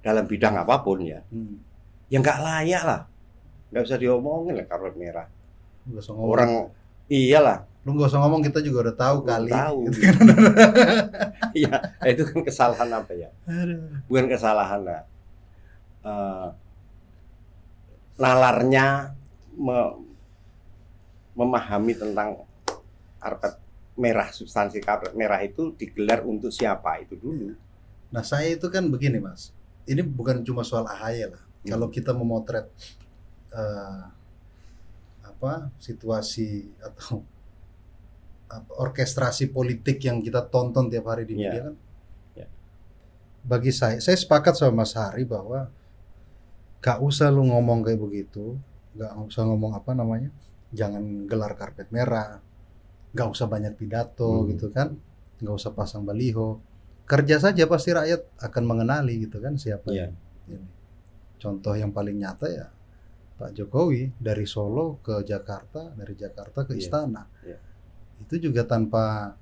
dalam 0.00 0.24
bidang 0.24 0.56
apa 0.56 0.80
pun 0.80 1.02
ya, 1.02 1.20
Hmm. 1.28 1.58
ya 2.08 2.22
nggak 2.22 2.38
layak 2.40 2.82
lah. 2.86 3.00
Nggak 3.74 3.82
usah 3.84 3.98
diomongin 3.98 4.54
lah 4.56 4.64
karpet 4.64 4.94
merah. 4.94 5.26
Orang 6.08 6.72
iyalah, 7.10 7.66
lu 7.84 7.92
nggak 7.92 8.08
usah 8.08 8.20
ngomong 8.24 8.40
kita 8.40 8.64
juga 8.64 8.88
udah 8.88 8.96
tahu 8.96 9.16
kali. 9.28 9.52
tahu. 9.52 9.78
Gitu 9.92 9.98
kan. 10.08 10.16
iya 11.60 11.76
itu 12.08 12.22
kan 12.24 12.40
kesalahan 12.40 12.88
apa 12.96 13.12
ya? 13.12 13.28
Aduh. 13.44 14.00
Bukan 14.08 14.26
kesalahan 14.32 14.80
lah. 14.80 15.02
Eh, 16.04 16.48
nalarnya 18.16 19.12
me- 19.52 19.96
memahami 21.36 21.92
tentang 21.92 22.46
karpet 23.20 23.60
merah 24.00 24.28
substansi 24.32 24.80
karpet 24.80 25.12
merah 25.12 25.38
itu 25.44 25.76
digelar 25.76 26.24
untuk 26.24 26.48
siapa 26.48 27.04
itu 27.04 27.20
dulu. 27.20 27.52
Nah 28.14 28.22
saya 28.24 28.54
itu 28.54 28.66
kan 28.72 28.86
begini 28.88 29.20
mas, 29.20 29.52
ini 29.84 30.00
bukan 30.00 30.40
cuma 30.40 30.64
soal 30.64 30.88
AHY 30.88 31.36
lah. 31.36 31.42
Hmm. 31.42 31.68
Kalau 31.68 31.86
kita 31.92 32.16
memotret 32.16 32.70
eh, 33.52 34.02
apa 35.24 35.68
situasi 35.82 36.72
atau 36.80 37.20
orkestrasi 38.70 39.48
politik 39.48 39.98
yang 40.00 40.20
kita 40.20 40.46
tonton 40.46 40.86
tiap 40.86 41.08
hari 41.08 41.24
di 41.24 41.34
Iya. 41.34 41.42
media 41.42 41.60
kan, 41.64 41.74
Iya. 42.34 42.46
bagi 43.42 43.70
saya, 43.70 43.98
saya 43.98 44.14
sepakat 44.14 44.54
sama 44.54 44.82
Mas 44.82 44.92
Hari 44.92 45.24
bahwa 45.24 45.68
gak 46.78 46.98
usah 47.00 47.28
lu 47.28 47.44
ngomong 47.44 47.82
kayak 47.82 47.98
begitu, 47.98 48.54
gak 48.94 49.10
usah 49.18 49.42
ngomong 49.44 49.72
apa 49.72 49.90
namanya, 49.92 50.30
jangan 50.70 51.24
gelar 51.24 51.54
karpet 51.54 51.88
merah, 51.88 52.38
gak 53.10 53.28
usah 53.28 53.46
banyak 53.46 53.74
pidato 53.74 54.44
Hmm. 54.44 54.48
gitu 54.52 54.68
kan, 54.68 54.94
gak 55.40 55.54
usah 55.54 55.72
pasang 55.72 56.04
baliho, 56.04 56.60
kerja 57.04 57.36
saja 57.38 57.64
pasti 57.64 57.90
rakyat 57.90 58.22
akan 58.38 58.64
mengenali 58.64 59.20
gitu 59.20 59.36
kan 59.38 59.56
siapa 59.56 59.90
yang 59.90 60.12
ini. 60.46 60.68
Contoh 61.36 61.74
yang 61.74 61.90
paling 61.90 62.16
nyata 62.16 62.48
ya 62.48 62.68
Pak 63.34 63.50
Jokowi 63.52 64.14
dari 64.16 64.46
Solo 64.46 65.02
ke 65.02 65.20
Jakarta, 65.20 65.90
dari 65.90 66.14
Jakarta 66.14 66.62
ke 66.62 66.72
Iya. 66.72 66.80
Istana. 66.80 67.22
Iya. 67.42 67.58
Itu 68.22 68.38
juga 68.38 68.62
tanpa 68.66 69.34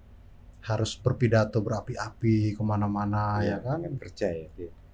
harus 0.63 0.95
berpidato 0.95 1.59
berapi-api 1.59 2.55
ke 2.55 2.63
mana-mana 2.63 3.43
ya 3.43 3.59
kan, 3.59 3.83
yang 3.83 3.99
kerja 3.99 4.31
ya 4.31 4.47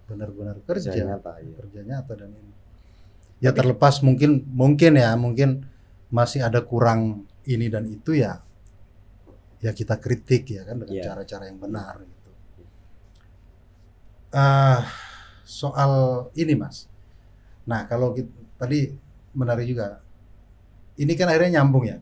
benar-benar 0.08 0.56
kerja 0.64 0.88
kerja, 0.88 1.04
nyata 1.04 1.32
ya. 1.44 1.52
kerja 1.60 1.80
nyata 1.84 2.12
dan 2.16 2.30
ini. 2.32 2.52
Ya 3.44 3.52
terlepas 3.52 4.00
mungkin 4.00 4.48
mungkin 4.48 4.96
ya 4.96 5.12
mungkin 5.14 5.68
masih 6.08 6.40
ada 6.40 6.64
kurang 6.64 7.28
ini 7.44 7.68
dan 7.68 7.84
itu 7.84 8.16
ya 8.16 8.40
ya 9.60 9.76
kita 9.76 10.00
kritik 10.00 10.48
ya 10.56 10.64
kan 10.64 10.80
dengan 10.80 10.94
Iya. 10.96 11.04
cara-cara 11.12 11.44
yang 11.52 11.60
benar 11.60 12.00
gitu. 12.00 12.30
Ah, 14.32 14.84
soal 15.44 15.92
ini 16.36 16.52
mas. 16.56 16.88
Nah 17.68 17.84
kalau 17.88 18.16
kita, 18.16 18.28
tadi 18.56 18.92
menarik 19.36 19.68
juga. 19.68 20.00
Ini 20.98 21.12
kan 21.14 21.28
akhirnya 21.30 21.60
nyambung 21.60 21.84
ya 21.86 21.98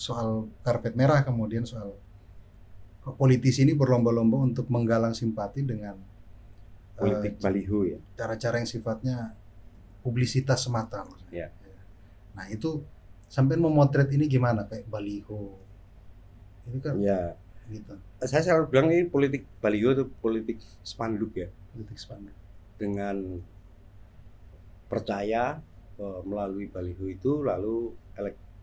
soal 0.00 0.48
karpet 0.64 0.96
merah 0.96 1.20
kemudian 1.20 1.68
soal 1.68 1.92
politisi 3.20 3.68
ini 3.68 3.76
berlomba-lomba 3.76 4.40
untuk 4.48 4.72
menggalang 4.72 5.12
simpati 5.12 5.60
dengan 5.60 5.96
eh, 6.96 7.00
Politik 7.00 7.36
baliho 7.36 7.84
ya. 7.84 7.98
cara-cara 8.16 8.60
yang 8.60 8.68
sifatnya 8.68 9.36
publisitas 10.00 10.64
semata 10.64 11.04
maksudnya. 11.04 11.52
Iya. 11.52 11.76
Nah 12.32 12.48
itu 12.48 12.80
sampai 13.28 13.60
memotret 13.60 14.08
ini 14.16 14.24
gimana 14.24 14.64
kayak 14.64 14.88
baliho 14.88 15.54
ini 16.66 16.78
kan 16.82 16.96
Ya, 16.98 17.36
gitu 17.70 17.94
saya 18.20 18.42
selalu 18.42 18.64
bilang 18.68 18.88
ini 18.90 19.06
politik 19.06 19.46
baliho 19.62 19.94
itu 19.94 20.04
politik 20.18 20.58
spanduk 20.82 21.32
ya. 21.38 21.48
politik 21.72 21.96
spanduk. 21.96 22.34
dengan 22.80 23.38
percaya 24.90 25.62
bahwa 25.94 26.18
melalui 26.26 26.66
baliho 26.66 27.06
itu 27.06 27.44
lalu 27.44 27.92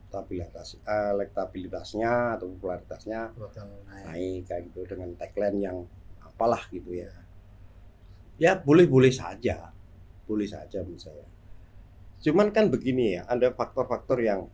elektabilitas 0.08 0.80
elektabilitasnya 0.88 2.40
atau 2.40 2.48
popularitasnya 2.56 3.36
bakal 3.36 3.68
naik. 3.92 4.06
naik 4.08 4.40
kayak 4.48 4.62
gitu 4.72 4.80
dengan 4.88 5.10
tagline 5.20 5.60
yang 5.60 5.78
apalah 6.24 6.64
gitu 6.72 6.96
ya. 6.96 7.12
Ya 8.40 8.56
boleh-boleh 8.56 9.12
saja. 9.12 9.76
Boleh 10.24 10.48
saja 10.48 10.80
menurut 10.84 11.04
saya. 11.04 11.26
Cuman 12.24 12.56
kan 12.56 12.72
begini 12.72 13.20
ya 13.20 13.28
ada 13.28 13.52
faktor-faktor 13.52 14.24
yang 14.24 14.48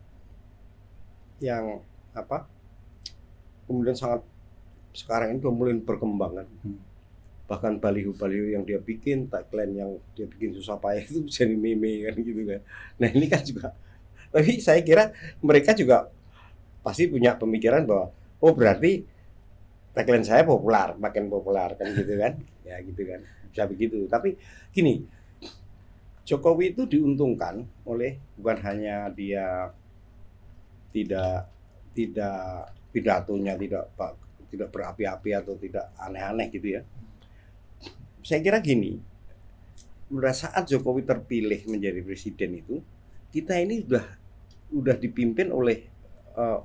yang 1.38 1.86
apa 2.14 2.50
kemudian 3.70 3.98
sangat 3.98 4.26
sekarang 4.94 5.38
ini 5.38 5.40
mulai 5.50 5.78
berkembang 5.78 6.34
kan. 6.42 6.50
Hmm. 6.66 6.82
bahkan 7.44 7.76
baliho-baliho 7.76 8.56
yang 8.56 8.64
dia 8.64 8.80
bikin 8.80 9.28
tagline 9.28 9.76
yang 9.76 9.92
dia 10.16 10.26
bikin 10.26 10.56
susah 10.56 10.80
payah 10.80 11.04
itu 11.04 11.22
bisa 11.28 11.44
di 11.44 11.54
meme 11.60 12.08
kan 12.08 12.16
gitu 12.18 12.42
kan. 12.50 12.62
Nah 12.98 13.10
ini 13.12 13.28
kan 13.28 13.44
juga 13.44 13.76
tapi 14.34 14.58
saya 14.58 14.82
kira 14.82 15.14
mereka 15.46 15.78
juga 15.78 16.10
pasti 16.82 17.06
punya 17.06 17.38
pemikiran 17.38 17.86
bahwa 17.86 18.10
oh 18.42 18.54
berarti 18.58 19.06
tagline 19.94 20.26
saya 20.26 20.42
populer 20.42 20.98
makin 20.98 21.30
populer 21.30 21.78
kan 21.78 21.88
gitu 21.94 22.18
kan? 22.18 22.34
Ya 22.64 22.80
gitu 22.80 23.04
kan. 23.04 23.20
Bisa 23.52 23.68
begitu. 23.68 24.08
Tapi 24.08 24.40
gini 24.72 25.04
Jokowi 26.24 26.72
itu 26.72 26.88
diuntungkan 26.88 27.60
oleh 27.84 28.16
bukan 28.40 28.58
hanya 28.64 29.12
dia 29.12 29.68
tidak 30.96 31.52
tidak 31.92 32.72
pidatonya 32.96 33.60
tidak 33.60 33.92
tidak 34.48 34.70
berapi-api 34.72 35.30
atau 35.36 35.60
tidak 35.60 35.92
aneh-aneh 36.00 36.48
gitu 36.56 36.80
ya. 36.80 36.82
Saya 38.24 38.40
kira 38.40 38.64
gini 38.64 38.96
pada 40.08 40.32
saat 40.32 40.64
Jokowi 40.72 41.04
terpilih 41.04 41.68
menjadi 41.68 42.00
presiden 42.00 42.64
itu 42.64 42.80
kita 43.36 43.60
ini 43.60 43.84
sudah 43.84 44.23
udah 44.74 44.96
dipimpin 44.98 45.50
oleh 45.50 45.86
eh, 46.34 46.60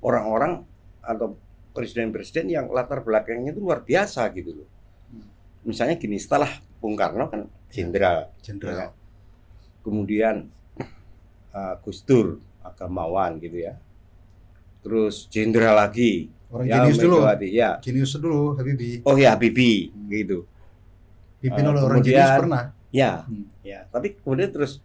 orang-orang 0.00 0.62
atau 1.02 1.34
presiden-presiden 1.72 2.46
yang 2.46 2.66
latar 2.68 3.00
belakangnya 3.00 3.50
itu 3.50 3.60
luar 3.60 3.82
biasa 3.82 4.28
gitu 4.32 4.62
loh. 4.62 4.68
Misalnya 5.62 5.94
gini, 5.94 6.18
setelah 6.18 6.50
Bung 6.78 6.94
Karno 6.94 7.26
kan 7.26 7.46
jenderal, 7.70 8.30
Jenderal. 8.42 8.76
ya. 8.76 8.88
kemudian 9.80 10.46
Gus 11.82 12.02
Dur 12.02 12.38
agamawan 12.62 13.38
gitu 13.38 13.58
ya, 13.60 13.74
terus 14.80 15.26
jenderal 15.26 15.74
lagi, 15.76 16.30
Orang 16.50 16.66
ya 16.66 16.82
jenius 16.82 16.98
dulu. 16.98 17.16
Ya, 17.42 17.70
Jenius 17.78 18.12
dulu 18.14 18.54
Habibie. 18.54 19.00
oh 19.02 19.16
ya 19.16 19.34
Habibie 19.34 19.90
gitu, 20.08 20.46
Pimpin 21.38 21.64
Eh, 21.64 21.70
oleh 21.70 21.82
orang 21.82 22.00
jenius 22.00 22.32
pernah 22.36 22.62
ya, 22.90 23.22
Hmm. 23.26 23.46
ya, 23.62 23.86
tapi 23.88 24.18
kemudian 24.18 24.50
terus 24.50 24.78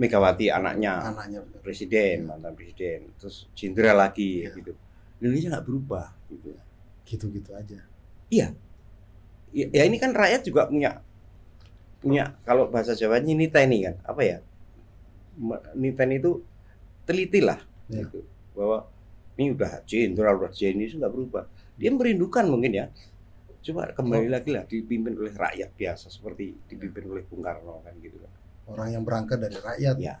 Megawati 0.00 0.48
anaknya 0.48 1.04
anaknya. 1.04 1.44
presiden, 1.60 2.24
mantan 2.24 2.56
presiden, 2.56 3.12
terus 3.20 3.44
jenderal 3.52 4.00
lagi 4.00 4.48
Iya. 4.48 4.56
gitu. 4.56 4.72
Indonesia 5.20 5.48
nggak 5.52 5.66
berubah 5.68 6.06
gitu. 6.26 6.56
Gitu-gitu 7.04 7.50
aja. 7.52 7.78
ya, 8.30 8.46
ya 9.50 9.82
ini 9.82 9.98
kan 9.98 10.14
rakyat 10.14 10.46
juga 10.46 10.70
punya 10.70 11.02
punya 12.00 12.38
kalau 12.42 12.70
bahasa 12.70 12.94
Jawanya 12.94 13.34
niteni 13.34 13.82
kan 13.82 13.98
apa 14.06 14.22
ya 14.22 14.38
niteni 15.74 16.16
itu 16.16 16.40
teliti 17.02 17.42
lah 17.42 17.58
Ya. 17.90 18.06
gitu 18.06 18.22
bahwa 18.54 18.86
ini 19.34 19.50
udah 19.50 19.82
jenderal 19.82 20.38
udah 20.38 20.54
jenius 20.54 20.94
nggak 20.94 21.10
berubah 21.10 21.44
dia 21.74 21.90
merindukan 21.90 22.46
mungkin 22.46 22.70
ya 22.70 22.86
coba 23.60 23.90
kembali 23.90 24.30
lagi 24.30 24.54
lah 24.54 24.62
dipimpin 24.62 25.18
oleh 25.18 25.34
rakyat 25.34 25.74
biasa 25.74 26.06
seperti 26.06 26.54
dipimpin 26.70 27.10
oleh 27.10 27.26
Bung 27.26 27.42
Karno 27.42 27.82
kan 27.82 27.92
gitu 27.98 28.22
kan 28.22 28.30
Orang 28.70 28.88
yang 28.94 29.02
berangkat 29.02 29.38
dari 29.42 29.58
rakyat. 29.58 29.96
Ya. 29.98 30.16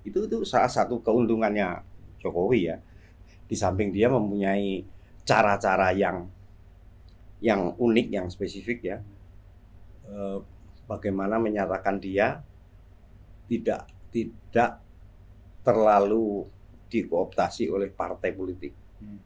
itu 0.00 0.24
itu 0.24 0.38
salah 0.48 0.70
satu 0.72 1.04
keuntungannya 1.04 1.84
Jokowi 2.16 2.72
ya 2.72 2.80
di 3.44 3.52
samping 3.52 3.92
dia 3.92 4.08
mempunyai 4.08 4.80
cara-cara 5.28 5.92
yang 5.92 6.24
yang 7.44 7.76
unik 7.76 8.06
yang 8.08 8.26
spesifik 8.32 8.78
ya 8.80 8.98
Eh, 10.10 10.38
bagaimana 10.90 11.38
menyatakan 11.38 12.02
dia 12.02 12.42
tidak 13.46 13.86
tidak 14.10 14.82
terlalu 15.62 16.48
dikooptasi 16.90 17.70
oleh 17.70 17.92
partai 17.92 18.32
politik 18.32 18.72
Hmm. 18.98 19.20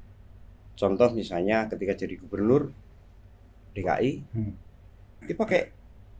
contoh 0.74 1.08
misalnya 1.14 1.64
ketika 1.66 1.94
jadi 2.04 2.18
gubernur 2.18 2.68
DKI 3.72 4.12
Hmm. 4.34 4.54
dia 5.24 5.36
pakai 5.38 5.60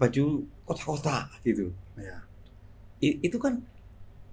baju 0.05 0.25
kota-kota 0.63 1.17
gitu 1.41 1.73
Ya. 1.95 2.21
I- 3.01 3.23
itu 3.23 3.39
kan 3.39 3.63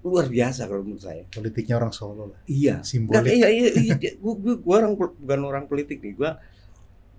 luar 0.02 0.26
biasa 0.26 0.66
kalau 0.66 0.82
menurut 0.82 0.98
saya 1.00 1.22
Politiknya 1.30 1.78
orang 1.78 1.94
Solo 1.94 2.34
lah. 2.34 2.42
Iya. 2.46 2.82
Nah, 2.82 2.86
Simbolik. 2.86 3.30
iya, 3.30 3.48
iya, 3.48 3.70
iya, 3.78 3.94
dia- 3.96 4.18
gua, 4.18 4.34
gua, 4.34 4.54
gua 4.58 4.76
orang 4.82 4.94
bukan 4.98 5.40
orang 5.46 5.66
politik 5.66 6.02
nih, 6.02 6.18
gua 6.18 6.42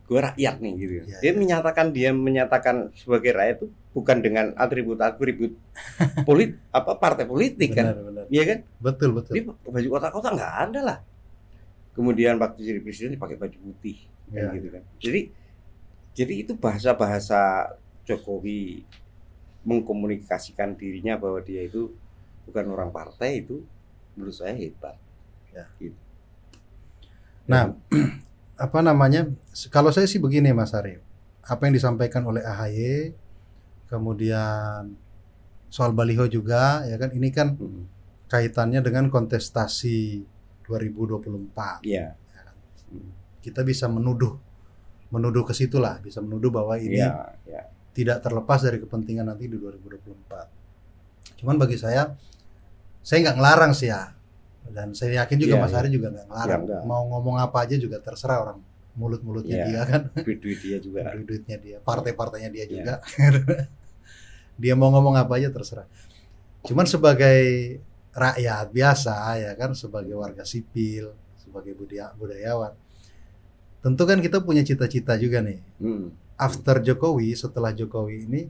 gua 0.03 0.35
rakyat 0.35 0.59
nih 0.59 0.73
gitu. 0.77 0.93
Iya, 1.07 1.19
dia 1.23 1.31
iya. 1.31 1.39
menyatakan 1.39 1.87
dia 1.95 2.11
menyatakan 2.11 2.91
sebagai 2.93 3.31
rakyat 3.33 3.57
itu 3.57 3.67
bukan 3.93 4.19
dengan 4.19 4.51
atribut-atribut 4.59 5.53
polit 6.27 6.59
apa 6.75 6.99
partai 6.99 7.23
politik 7.23 7.71
kan. 7.71 7.95
Benar, 7.95 8.03
benar. 8.03 8.25
Iya 8.27 8.43
kan? 8.45 8.59
Betul, 8.83 9.11
betul. 9.15 9.33
Dia 9.39 9.43
baju 9.47 9.89
kotak-kotak 9.89 10.33
nggak 10.35 10.55
ada 10.67 10.81
lah. 10.83 10.99
Kemudian 11.93 12.35
waktu 12.37 12.67
jadi 12.67 12.81
presiden 12.83 13.15
dia 13.15 13.21
pakai 13.21 13.39
baju 13.39 13.57
putih 13.63 14.11
kan 14.27 14.51
Iya. 14.51 14.59
gitu 14.59 14.69
kan. 14.75 14.83
Jadi 14.99 15.21
jadi 16.13 16.35
itu 16.35 16.53
bahasa-bahasa 16.59 17.71
Jokowi 18.09 18.83
mengkomunikasikan 19.63 20.75
dirinya 20.75 21.15
bahwa 21.15 21.39
dia 21.43 21.63
itu 21.63 21.95
bukan 22.47 22.67
orang 22.75 22.91
partai 22.91 23.47
itu 23.47 23.63
menurut 24.19 24.35
saya 24.35 24.55
hebat. 24.59 24.99
Ya. 25.55 25.71
Gitu. 25.79 25.99
Nah, 27.47 27.75
apa 28.65 28.79
namanya? 28.83 29.31
Kalau 29.71 29.95
saya 29.95 30.11
sih 30.11 30.19
begini 30.19 30.51
Mas 30.51 30.75
Ari. 30.75 30.99
Apa 31.43 31.67
yang 31.67 31.75
disampaikan 31.75 32.23
oleh 32.27 32.43
AHY 32.43 33.15
kemudian 33.91 34.95
soal 35.69 35.93
baliho 35.93 36.25
juga 36.25 36.81
ya 36.89 36.97
kan 36.97 37.13
ini 37.13 37.29
kan 37.29 37.57
Mm. 37.61 37.85
kaitannya 38.31 38.81
dengan 38.81 39.13
kontestasi 39.13 40.25
2024. 40.65 41.85
Iya. 41.85 42.17
Kita 43.45 43.61
bisa 43.67 43.91
menuduh 43.93 44.39
menuduh 45.13 45.45
ke 45.45 45.53
situ 45.53 45.77
lah, 45.77 46.01
bisa 46.01 46.25
menuduh 46.25 46.49
bahwa 46.49 46.81
ini 46.81 46.97
Iya, 46.97 47.37
iya. 47.45 47.63
Tidak 47.93 48.21
terlepas 48.21 48.61
dari 48.61 48.81
kepentingan 48.81 49.27
nanti 49.27 49.47
di 49.47 49.57
2024. 49.57 51.41
Cuman 51.41 51.57
bagi 51.57 51.77
saya, 51.77 52.13
saya 53.01 53.19
nggak 53.23 53.37
ngelarang 53.37 53.73
sih 53.73 53.89
ya, 53.89 54.13
dan 54.69 54.95
saya 54.95 55.21
yakin 55.21 55.37
juga 55.37 55.55
Iya, 55.57 55.63
Mas 55.63 55.73
iya. 55.73 55.79
Ari 55.79 55.89
juga 55.91 56.09
nggak 56.09 56.27
ngelarang. 56.27 56.63
Nggak. 56.65 56.83
Mau 56.85 57.03
ngomong 57.11 57.37
apa 57.37 57.59
aja 57.63 57.77
juga 57.77 57.99
terserah 57.99 58.39
orang 58.41 58.59
mulut-mulutnya 58.93 59.57
Iya. 59.57 59.67
dia 59.67 59.83
kan, 59.85 60.03
Duit-duit 60.19 60.59
dia 60.61 60.77
juga. 60.79 61.01
duit-duitnya 61.15 61.57
dia, 61.59 61.77
partai-partainya 61.81 62.49
dia 62.49 62.65
Iya. 62.65 62.73
juga. 62.73 62.95
dia 64.63 64.75
mau 64.77 64.89
ngomong 64.89 65.17
apa 65.17 65.33
aja 65.37 65.49
terserah. 65.49 65.89
Cuman 66.63 66.87
sebagai 66.87 67.41
rakyat 68.13 68.71
biasa 68.71 69.15
ya 69.37 69.53
kan, 69.57 69.73
sebagai 69.73 70.15
warga 70.15 70.45
sipil, 70.45 71.11
sebagai 71.35 71.73
budaya 71.75 72.13
budayawan, 72.15 72.73
tentu 73.83 74.03
kan 74.07 74.21
kita 74.21 74.39
punya 74.39 74.63
cita-cita 74.63 75.19
juga 75.19 75.43
nih 75.43 75.59
Hmm. 75.83 76.15
After 76.43 76.83
Jokowi 76.83 77.33
setelah 77.35 77.71
Jokowi 77.71 78.17
ini 78.27 78.43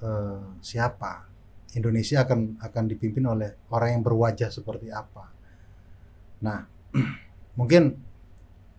eh, 0.00 0.42
siapa 0.60 1.28
Indonesia 1.74 2.22
akan 2.24 2.56
akan 2.62 2.84
dipimpin 2.86 3.24
oleh 3.26 3.50
orang 3.68 3.98
yang 3.98 4.02
berwajah 4.02 4.48
seperti 4.48 4.88
apa 4.88 5.28
nah 6.40 6.64
mungkin 7.58 7.94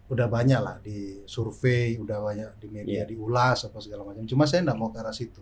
udah 0.05 0.27
banyak 0.29 0.59
lah 0.61 0.77
di 0.81 1.25
survei 1.25 1.97
udah 1.97 2.17
banyak 2.21 2.49
di 2.61 2.67
media 2.69 3.01
Iya. 3.01 3.09
diulas 3.09 3.65
apa 3.65 3.81
segala 3.81 4.05
macam 4.05 4.21
cuma 4.23 4.45
saya 4.45 4.61
nggak 4.61 4.77
mau 4.77 4.93
ke 4.93 5.01
arah 5.01 5.09
situ 5.09 5.41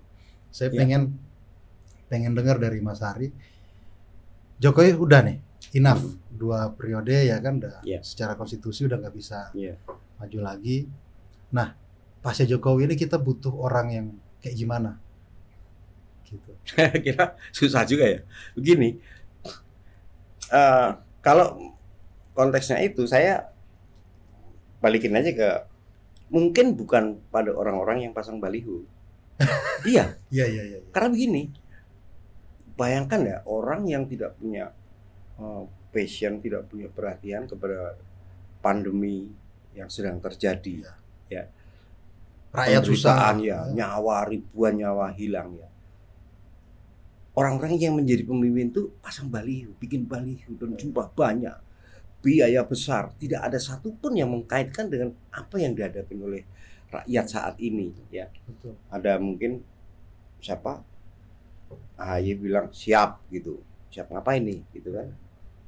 saya 0.49 0.71
Iya. 0.71 0.79
pengen 0.79 1.01
pengen 2.07 2.31
dengar 2.31 2.55
dari 2.61 2.79
Mas 2.79 3.03
Hari 3.03 3.27
Jokowi 4.57 4.95
udah 4.95 5.21
nih 5.25 5.37
enough 5.75 6.03
Hmm. 6.03 6.19
dua 6.31 6.71
periode 6.71 7.11
ya 7.11 7.37
kan 7.39 7.59
udah 7.59 7.83
Iya. 7.83 7.99
secara 8.03 8.35
konstitusi 8.35 8.87
udah 8.87 8.97
nggak 8.99 9.15
bisa 9.15 9.51
Iya. 9.51 9.75
maju 10.19 10.39
lagi. 10.39 10.87
Nah, 11.51 11.75
pasca 12.23 12.47
Jokowi 12.47 12.87
ini 12.87 12.95
kita 12.95 13.19
butuh 13.19 13.51
orang 13.51 13.87
yang 13.91 14.07
kayak 14.39 14.55
gimana? 14.55 14.95
Gitu. 16.23 16.51
Saya 16.63 16.95
kira 17.05 17.25
susah 17.51 17.83
juga 17.83 18.07
ya. 18.07 18.19
Begini, 18.55 18.97
eh, 20.49 20.89
kalau 21.19 21.75
konteksnya 22.33 22.79
itu 22.81 23.03
saya 23.05 23.51
balikin 24.79 25.15
aja 25.19 25.31
ke 25.35 25.49
mungkin 26.33 26.73
bukan 26.79 27.19
pada 27.29 27.51
orang-orang 27.53 28.07
yang 28.07 28.13
pasang 28.15 28.39
baliho. 28.39 28.87
iya, 29.85 30.15
Iya, 30.31 30.45
iya, 30.47 30.63
iya. 30.63 30.63
iya. 30.79 30.79
karena 30.95 31.09
begini, 31.11 31.51
bayangkan 32.79 33.21
ya 33.21 33.37
orang 33.45 33.85
yang 33.85 34.07
tidak 34.07 34.39
punya 34.39 34.71
eh, 35.37 35.63
passion, 35.93 36.39
tidak 36.39 36.71
punya 36.71 36.87
perhatian 36.89 37.45
kepada 37.45 37.99
pandemi 38.63 39.29
yang 39.77 39.91
sedang 39.91 40.17
terjadi. 40.23 40.87
Iya. 40.87 40.93
Ya. 41.29 41.43
Rakyat 42.53 42.83
susah 42.85 43.33
ya, 43.41 43.65
nyawa 43.73 44.29
ribuan 44.29 44.77
nyawa 44.77 45.09
hilang 45.17 45.57
ya. 45.57 45.67
Orang-orang 47.33 47.81
yang 47.81 47.97
menjadi 47.97 48.29
pemimpin 48.29 48.69
itu 48.69 48.93
pasang 49.01 49.25
baliho, 49.25 49.73
bikin 49.81 50.05
baliho 50.05 50.53
dan 50.53 50.77
jumlah 50.77 51.09
banyak, 51.17 51.57
biaya 52.21 52.61
besar, 52.61 53.09
tidak 53.17 53.41
ada 53.41 53.57
satupun 53.57 54.13
yang 54.13 54.29
mengkaitkan 54.29 54.85
dengan 54.85 55.17
apa 55.33 55.57
yang 55.57 55.73
dihadapi 55.73 56.13
oleh 56.21 56.45
rakyat 56.93 57.25
saat 57.25 57.55
ini. 57.57 57.89
Ya, 58.13 58.29
Betul. 58.45 58.77
ada 58.93 59.17
mungkin 59.17 59.65
siapa? 60.37 60.85
AHY 61.97 62.37
bilang 62.37 62.69
siap 62.69 63.25
gitu, 63.33 63.65
siap 63.89 64.13
ngapain 64.13 64.45
nih, 64.45 64.61
gitu 64.77 64.93
kan? 64.93 65.09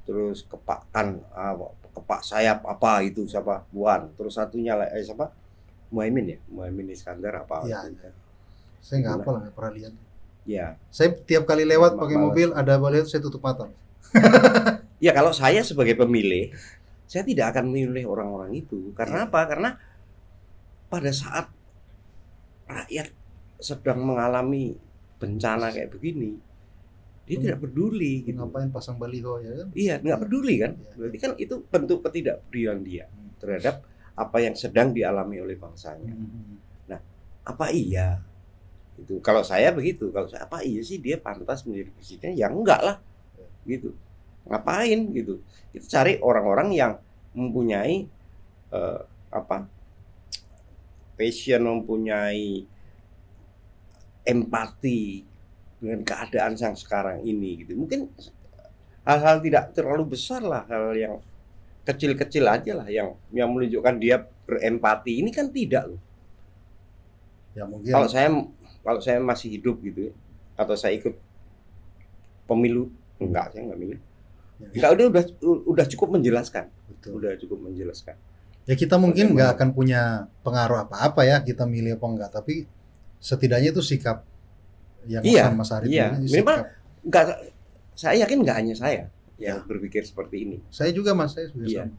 Terus 0.06 0.46
kepakan, 0.46 1.18
ah, 1.34 1.58
kepak 1.90 2.22
sayap 2.22 2.62
apa 2.62 3.02
itu 3.02 3.26
siapa? 3.26 3.66
Buan. 3.74 4.14
Terus 4.14 4.38
satunya 4.38 4.78
eh, 4.86 5.02
siapa? 5.02 5.34
Muhaimin 5.88 6.26
ya, 6.26 6.38
Muhaimin 6.48 6.90
Iskandar 6.90 7.34
apa? 7.36 7.62
Gitu 7.62 7.96
kan. 7.96 8.14
saya 8.80 8.96
nggak 9.02 9.14
hafal 9.18 9.34
nggak 9.40 9.54
pernah 9.54 9.72
lihat 9.74 9.94
Ya, 10.46 10.78
saya 10.88 11.10
tiap 11.10 11.42
kali 11.42 11.66
lewat 11.66 11.98
pakai 11.98 12.14
mobil 12.14 12.54
ada 12.54 12.78
baliho 12.78 13.02
saya 13.02 13.18
tutup 13.18 13.42
mata 13.42 13.66
Ya 15.02 15.10
kalau 15.10 15.28
saya 15.28 15.60
sebagai 15.60 15.92
pemilih, 15.92 16.54
saya 17.04 17.20
tidak 17.20 17.52
akan 17.52 17.68
memilih 17.68 18.08
orang-orang 18.08 18.56
itu. 18.56 18.94
Karena 18.96 19.28
apa? 19.28 19.44
Karena 19.44 19.76
pada 20.86 21.10
saat 21.12 21.52
rakyat 22.64 23.12
sedang 23.58 24.02
mengalami 24.02 24.72
bencana 25.16 25.68
kayak 25.68 25.92
begini, 25.92 26.36
dia 27.24 27.36
Hmm. 27.36 27.44
tidak 27.44 27.58
peduli 27.60 28.22
gitu. 28.22 28.36
ngapain 28.38 28.70
pasang 28.70 28.96
baliho 28.96 29.36
ya 29.40 29.50
kan 29.52 29.68
Iya, 29.74 29.94
nggak 30.00 30.20
peduli 30.22 30.54
kan? 30.60 30.72
Iya. 30.76 30.92
Berarti 30.96 31.18
kan 31.18 31.32
itu 31.36 31.54
bentuk 31.66 31.98
ketidakpedulian 32.00 32.78
dia 32.80 33.04
Hmm. 33.08 33.30
terhadap 33.36 33.82
apa 34.16 34.36
yang 34.40 34.56
sedang 34.56 34.96
dialami 34.96 35.44
oleh 35.44 35.56
bangsanya. 35.60 36.12
Hmm. 36.12 36.56
Apa 37.46 37.70
iya? 37.70 38.18
Itu 38.98 39.22
kalau 39.22 39.46
saya 39.46 39.70
begitu, 39.70 40.10
kalau 40.10 40.26
saya 40.26 40.50
apa 40.50 40.66
iya 40.66 40.82
sih 40.82 40.98
dia 40.98 41.20
pantas 41.20 41.62
menjadi 41.62 41.94
presiden? 41.94 42.34
Ya 42.34 42.50
enggak 42.50 42.82
lah. 42.82 42.96
Gitu. 43.62 43.94
Ngapain 44.50 44.98
gitu? 45.14 45.44
Kita 45.70 45.86
cari 46.00 46.18
orang-orang 46.18 46.74
yang 46.74 46.92
mempunyai 47.36 48.08
eh, 48.74 49.00
apa? 49.30 49.70
passion, 51.16 51.64
mempunyai 51.64 52.68
empati 54.26 55.24
dengan 55.80 56.04
keadaan 56.04 56.52
yang 56.60 56.76
sekarang 56.76 57.24
ini 57.24 57.64
gitu. 57.64 57.72
Mungkin 57.72 58.12
hal-hal 59.08 59.40
tidak 59.40 59.72
terlalu 59.72 60.12
besar 60.12 60.44
lah, 60.44 60.68
hal 60.68 60.92
yang 60.92 61.14
kecil-kecil 61.86 62.42
aja 62.44 62.72
lah 62.74 62.88
yang 62.88 63.14
yang 63.30 63.46
menunjukkan 63.48 63.94
dia 63.96 64.18
berempati. 64.44 65.22
Ini 65.22 65.30
kan 65.30 65.48
tidak 65.48 65.86
loh. 65.86 66.00
ya 67.54 67.64
mungkin 67.64 67.88
Kalau 67.88 68.04
saya 68.04 68.28
kalau 68.82 69.00
saya 69.00 69.16
masih 69.16 69.48
hidup 69.54 69.80
gitu 69.80 70.10
ya, 70.10 70.12
atau 70.54 70.74
saya 70.74 70.92
ikut 70.92 71.14
pemilu 72.44 72.90
enggak 73.16 73.54
saya 73.54 73.62
enggak 73.64 73.80
milih. 73.80 73.98
Ya, 74.56 74.68
Enggak 74.72 74.90
udah 74.92 75.06
udah 75.08 75.24
udah 75.64 75.86
cukup 75.88 76.08
menjelaskan. 76.16 76.64
betul. 76.86 77.10
Udah 77.16 77.32
cukup 77.36 77.58
menjelaskan. 77.62 78.16
ya 78.66 78.74
kita 78.74 78.98
mungkin 78.98 79.30
nggak 79.30 79.54
akan 79.54 79.68
punya 79.70 80.26
pengaruh 80.42 80.82
apa-apa 80.82 81.22
ya 81.22 81.38
kita 81.38 81.62
milih 81.62 81.94
apa 81.94 82.06
enggak 82.10 82.30
tapi 82.34 82.66
setidaknya 83.16 83.70
itu 83.70 83.78
sikap 83.78 84.26
yang 85.06 85.22
Iya, 85.22 85.54
Mas 85.54 85.70
Arif 85.70 85.86
iya. 85.86 86.10
Minimal- 86.10 86.66
sikap. 86.66 87.06
Enggak 87.06 87.24
saya 87.94 88.26
yakin 88.26 88.42
enggak 88.42 88.58
hanya 88.58 88.74
saya 88.74 89.06
yang 89.38 89.58
Ya. 89.58 89.62
berpikir 89.62 90.02
seperti 90.02 90.36
ini. 90.40 90.56
saya 90.68 90.90
juga 90.90 91.12
mas 91.12 91.32
saya 91.32 91.48
juga 91.48 91.66
Iya. 91.66 91.84
sama 91.84 91.96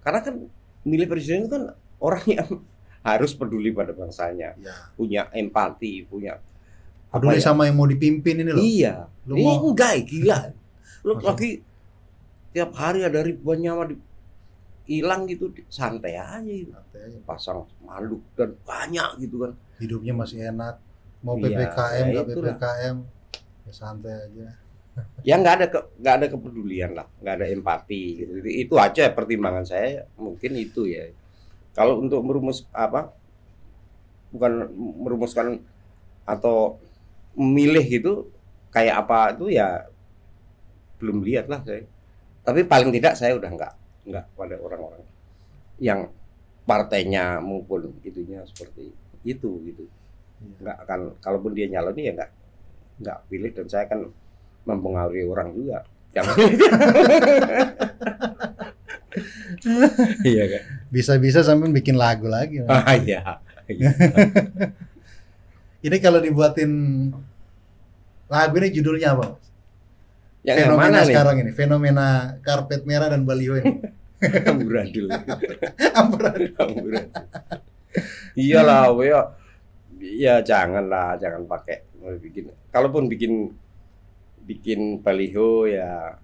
Karena 0.00 0.20
kan 0.20 0.34
milih 0.82 1.06
presiden 1.06 1.44
itu 1.44 1.50
kan 1.50 1.64
orang 1.98 2.24
yang 2.26 2.48
harus 3.08 3.32
peduli 3.32 3.70
pada 3.70 3.90
bangsanya, 3.90 4.56
ya 4.56 4.74
punya 4.92 5.28
empati, 5.30 6.04
punya 6.04 6.36
peduli 7.08 7.36
ya? 7.36 7.44
sama 7.44 7.64
yang 7.64 7.74
mau 7.74 7.84
dipimpin 7.84 8.38
ini 8.38 8.50
loh 8.50 8.60
Iya. 8.60 9.08
Lu 9.24 9.34
Ini 9.34 9.44
mau- 9.46 9.62
enggak 9.68 9.92
gila. 10.04 10.38
Lu 11.02 11.12
lagi 11.16 11.62
tiap 12.50 12.72
hari 12.72 13.00
ada 13.02 13.20
ribuan 13.20 13.56
nyawa 13.56 13.86
di 13.86 13.96
hilang 14.86 15.22
gitu 15.24 15.48
santai 15.66 16.14
aja 16.14 16.42
gitu. 16.42 16.72
Santai 16.72 17.00
aja. 17.06 17.18
pasang 17.22 17.62
manduk 17.80 18.20
dan 18.34 18.58
banyak 18.60 19.22
gitu 19.22 19.36
kan 19.38 19.52
hidupnya 19.78 20.12
masih 20.12 20.50
enak 20.50 20.82
mau 21.20 21.36
Iya, 21.36 21.46
ppkm 21.46 22.06
ya 22.10 22.22
ppkm 22.26 22.96
ya 23.64 23.72
santai 23.72 24.12
aja 24.18 24.48
ya 25.22 25.34
nggak 25.40 25.54
ada 25.60 25.66
ke- 25.68 25.88
nggak 26.00 26.14
ada 26.18 26.26
kepedulian 26.32 26.90
lah 26.98 27.06
nggak 27.22 27.34
ada 27.40 27.46
empati 27.50 28.02
gitu. 28.24 28.32
Itu, 28.42 28.48
itu 28.48 28.74
aja 28.80 29.02
pertimbangan 29.12 29.64
saya 29.64 30.04
mungkin 30.18 30.52
itu 30.58 30.88
ya. 30.88 31.08
Kalau 31.76 32.02
untuk 32.02 32.20
merumus 32.26 32.66
apa 32.74 33.14
bukan 34.30 34.52
merumuskan 34.74 35.46
atau 36.26 36.78
memilih 37.34 37.84
gitu 37.86 38.12
kayak 38.70 39.06
apa 39.06 39.18
itu 39.34 39.46
ya 39.54 39.86
belum 40.98 41.24
lihat 41.24 41.46
lah 41.48 41.60
saya. 41.64 41.84
Tapi 42.44 42.64
paling 42.66 42.90
tidak 42.94 43.14
saya 43.16 43.36
udah 43.36 43.50
nggak 43.50 43.72
nggak 44.10 44.24
pada 44.34 44.56
orang-orang 44.58 45.02
yang 45.80 46.08
partainya 46.64 47.40
maupun 47.40 47.90
itunya 48.04 48.44
seperti 48.46 48.92
itu 49.24 49.50
gitu. 49.66 49.84
Iya. 50.40 50.56
nggak 50.64 50.76
akan 50.88 51.00
kalaupun 51.20 51.52
dia 51.52 51.68
nyalon 51.68 51.96
ya 51.96 52.12
nggak 52.16 52.30
nggak 53.04 53.18
pilih. 53.28 53.50
Dan 53.52 53.66
saya 53.68 53.84
kan 53.88 54.00
mempengaruhi 54.64 55.24
orang 55.26 55.52
juga. 55.54 55.84
Yang 56.10 56.26
iya 60.30 60.44
kan? 60.46 60.62
Bisa-bisa 60.90 61.42
sampai 61.46 61.70
bikin 61.70 61.94
lagu 61.94 62.26
lagi 62.26 62.62
ah 62.66 62.94
iya. 62.98 63.38
Iya. 63.70 63.90
ini 65.86 65.96
kalau 66.02 66.18
dibuatin 66.18 66.70
lagu 68.26 68.54
ini 68.58 68.74
judulnya 68.74 69.14
apa 69.14 69.38
yang, 70.40 70.56
yang 70.56 70.66
fenomena 70.72 70.88
mana 70.88 70.98
nih? 70.98 71.08
sekarang 71.12 71.36
ini. 71.44 71.50
Fenomena 71.52 72.06
karpet 72.40 72.82
merah 72.88 73.08
dan 73.12 73.28
baliho 73.28 73.60
ini. 73.60 73.72
Amburadul. 74.50 75.06
Amburadul. 75.96 76.52
amburadul. 76.56 77.08
Iyalah 78.36 78.88
ya 79.04 79.20
ya 80.00 80.34
janganlah. 80.40 81.20
Jangan 81.20 81.44
pakai 81.44 81.84
bikin. 82.20 82.48
Kalaupun 82.72 83.08
bikin 83.12 83.52
bikin 84.50 84.98
baliho 84.98 85.70
ya 85.70 86.18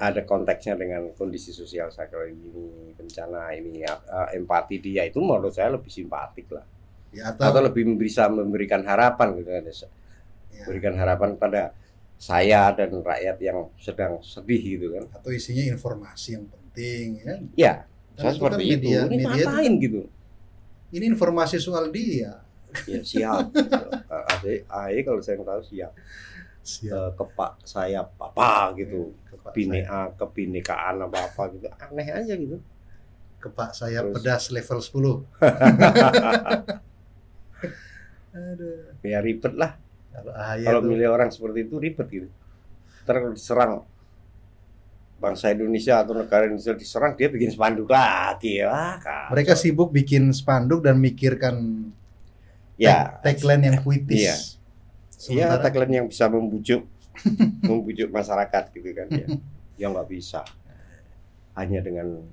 ada 0.00 0.20
konteksnya 0.24 0.76
dengan 0.76 1.12
kondisi 1.16 1.52
sosial 1.52 1.88
sekarang 1.92 2.32
ini 2.36 2.92
bencana 2.96 3.52
ini 3.56 3.84
ya, 3.84 3.92
eh, 4.00 4.36
empati 4.40 4.80
dia 4.80 5.04
itu 5.08 5.20
menurut 5.20 5.52
saya 5.52 5.76
lebih 5.76 5.88
simpatik 5.92 6.52
lah. 6.52 6.64
Ya, 7.12 7.32
atau 7.32 7.52
atau, 7.52 7.60
lebih 7.68 7.96
bisa 8.00 8.28
memberikan 8.28 8.80
harapan 8.84 9.34
gitu 9.40 9.50
kan 9.50 9.64
ya, 9.64 9.74
berikan 10.68 10.94
harapan 10.96 11.36
pada 11.36 11.72
saya 12.20 12.72
dan 12.76 13.00
rakyat 13.00 13.36
yang 13.40 13.68
sedang 13.76 14.20
sedih 14.24 14.60
gitu 14.76 14.86
kan. 14.96 15.04
Atau 15.16 15.32
isinya 15.32 15.64
informasi 15.68 16.28
yang 16.36 16.44
penting 16.48 17.06
ya. 17.20 17.32
Ya 17.56 17.74
saya 18.16 18.32
itu 18.32 18.40
seperti 18.40 18.62
kan 18.64 18.68
itu. 18.68 18.72
media- 18.76 19.04
ini 19.08 19.16
media 19.16 19.24
itu 19.24 19.48
ngapain 19.48 19.72
gitu? 19.80 20.00
Ini 20.90 21.04
informasi 21.12 21.56
soal 21.60 21.88
dia. 21.92 22.40
Ya 22.88 23.00
siap. 23.04 23.50
AE 24.44 24.64
AE 24.64 24.98
kalau 25.02 25.20
saya 25.20 25.36
tahu 25.42 25.62
siap 25.66 25.92
siap. 26.62 26.94
Eh, 26.94 27.10
kepak 27.16 27.52
sayap 27.64 28.08
apa 28.16 28.72
gitu. 28.76 29.12
Saya, 29.30 29.52
bineka 29.56 30.00
kebinekaan 30.16 30.96
apa 31.02 31.18
apa 31.26 31.42
gitu. 31.54 31.66
Aneh 31.72 32.08
aja 32.08 32.34
gitu. 32.34 32.60
Kepak 33.40 33.72
saya 33.72 34.04
Terus. 34.04 34.14
pedas 34.20 34.44
level 34.52 34.78
10 34.78 35.40
Aduh. 38.30 38.94
ya 39.02 39.18
ribet 39.20 39.54
lah. 39.56 39.76
Kalau 40.10 40.32
kalau 40.60 40.80
milih 40.84 41.08
orang 41.10 41.30
seperti 41.32 41.66
itu 41.66 41.74
ribet 41.78 42.08
gitu. 42.10 42.28
Terus 43.02 43.34
diserang 43.34 43.82
bangsa 45.20 45.52
Indonesia 45.52 46.00
atau 46.00 46.16
negara 46.16 46.48
Indonesia 46.48 46.72
diserang 46.72 47.12
dia 47.16 47.28
bikin 47.28 47.52
spanduk 47.52 47.88
lagi. 47.88 48.60
Ya 48.60 49.00
mereka 49.32 49.56
sibuk 49.56 49.90
bikin 49.90 50.30
spanduk 50.32 50.84
dan 50.84 51.00
mikirkan 51.00 51.88
ya. 52.76 53.20
tag- 53.20 53.40
tagline 53.40 53.72
yang 53.72 53.76
puitis. 53.80 54.20
Iya. 54.20 54.36
Iya 55.28 55.60
tagline 55.60 56.00
yang 56.00 56.06
bisa 56.08 56.32
membujuk 56.32 56.88
membujuk 57.68 58.08
masyarakat 58.08 58.64
gitu 58.72 58.88
kan 58.96 59.08
ya. 59.12 59.26
Ya 59.76 59.86
nggak 59.92 60.08
bisa. 60.08 60.40
Hanya 61.52 61.84
dengan 61.84 62.24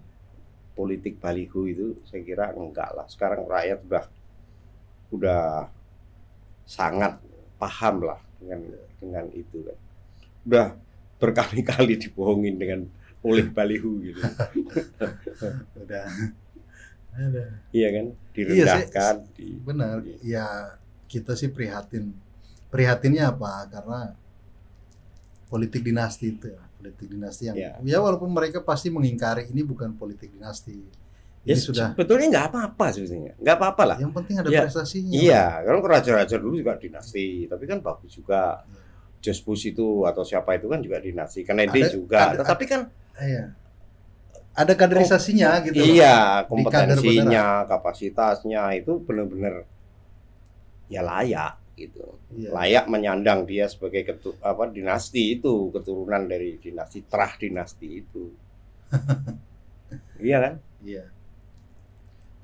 politik 0.72 1.20
baliho 1.20 1.68
itu 1.68 2.00
saya 2.08 2.22
kira 2.24 2.54
enggak 2.56 2.96
lah. 2.96 3.04
Sekarang 3.12 3.44
rakyat 3.44 3.84
udah 3.84 4.06
udah 5.12 5.44
sangat 6.64 7.20
paham 7.60 8.08
lah 8.08 8.20
dengan 8.40 8.62
dengan 9.02 9.26
itu 9.36 9.68
kan. 9.68 9.78
Udah 10.48 10.68
berkali-kali 11.18 11.98
dibohongin 11.98 12.56
dengan 12.56 12.86
oleh 13.26 13.50
baliho 13.50 14.00
gitu. 14.00 14.22
udah 15.84 16.06
ada 17.18 17.44
iya 17.74 17.90
kan? 17.92 18.06
Iya, 18.14 18.32
Direndahkan 18.38 19.16
di 19.34 19.48
benar 19.58 20.06
Iya. 20.06 20.18
ya 20.22 20.48
kita 21.10 21.34
sih 21.34 21.50
prihatin 21.50 22.14
prihatinnya 22.68 23.30
apa 23.30 23.68
karena 23.68 24.00
politik 25.48 25.82
dinasti 25.82 26.26
itu 26.30 26.46
ya 26.48 26.62
politik 26.78 27.08
dinasti 27.08 27.44
yang 27.48 27.56
Iya. 27.56 27.72
ya 27.82 27.98
walaupun 27.98 28.30
mereka 28.30 28.60
pasti 28.62 28.88
mengingkari 28.88 29.48
ini 29.50 29.64
bukan 29.64 29.94
politik 29.94 30.30
dinasti 30.30 31.06
Ya, 31.48 31.56
Ini 31.56 31.64
sudah 31.64 31.88
sebetulnya 31.96 32.28
nggak 32.28 32.46
apa-apa 32.52 32.86
sebetulnya, 32.92 33.32
nggak 33.40 33.56
apa-apa 33.56 33.84
lah. 33.88 33.98
yang 34.04 34.12
penting 34.12 34.36
ada 34.36 34.52
Ya, 34.52 34.68
prestasinya. 34.68 35.16
Iya, 35.16 35.44
kan 35.64 35.80
raja-raja 35.80 36.36
dulu 36.36 36.60
juga 36.60 36.76
dinasti, 36.76 37.48
tapi 37.48 37.64
kan 37.64 37.80
bagus 37.80 38.12
juga. 38.12 38.68
Bush 39.24 39.64
itu 39.66 40.04
atau 40.04 40.28
siapa 40.28 40.60
itu 40.60 40.68
kan 40.68 40.84
juga 40.84 41.00
dinasti, 41.00 41.48
Kennedy 41.48 41.88
Ada- 41.88 41.92
juga. 41.92 42.20
ada- 42.20 42.44
Tetapi 42.44 42.64
kan 42.68 42.82
Iya. 43.16 43.56
Ada 44.60 44.74
kaderisasinya 44.76 45.50
gitu. 45.64 45.80
loh. 45.80 45.88
iya, 45.88 46.44
kompetensinya, 46.44 47.64
kapasitasnya 47.64 48.64
itu 48.76 49.00
benar-benar 49.00 49.64
ya 50.88 51.00
layak 51.00 51.56
gitu. 51.78 52.18
Iya. 52.34 52.50
Layak 52.52 52.86
menyandang 52.90 53.46
dia 53.46 53.70
sebagai 53.70 54.02
ketu, 54.04 54.34
apa 54.42 54.68
dinasti 54.68 55.38
itu, 55.38 55.70
keturunan 55.70 56.26
dari 56.26 56.58
dinasti 56.58 57.06
Trah 57.06 57.38
dinasti 57.38 57.88
itu. 58.02 58.34
iya 60.28 60.38
kan? 60.42 60.54
Iya. 60.82 61.06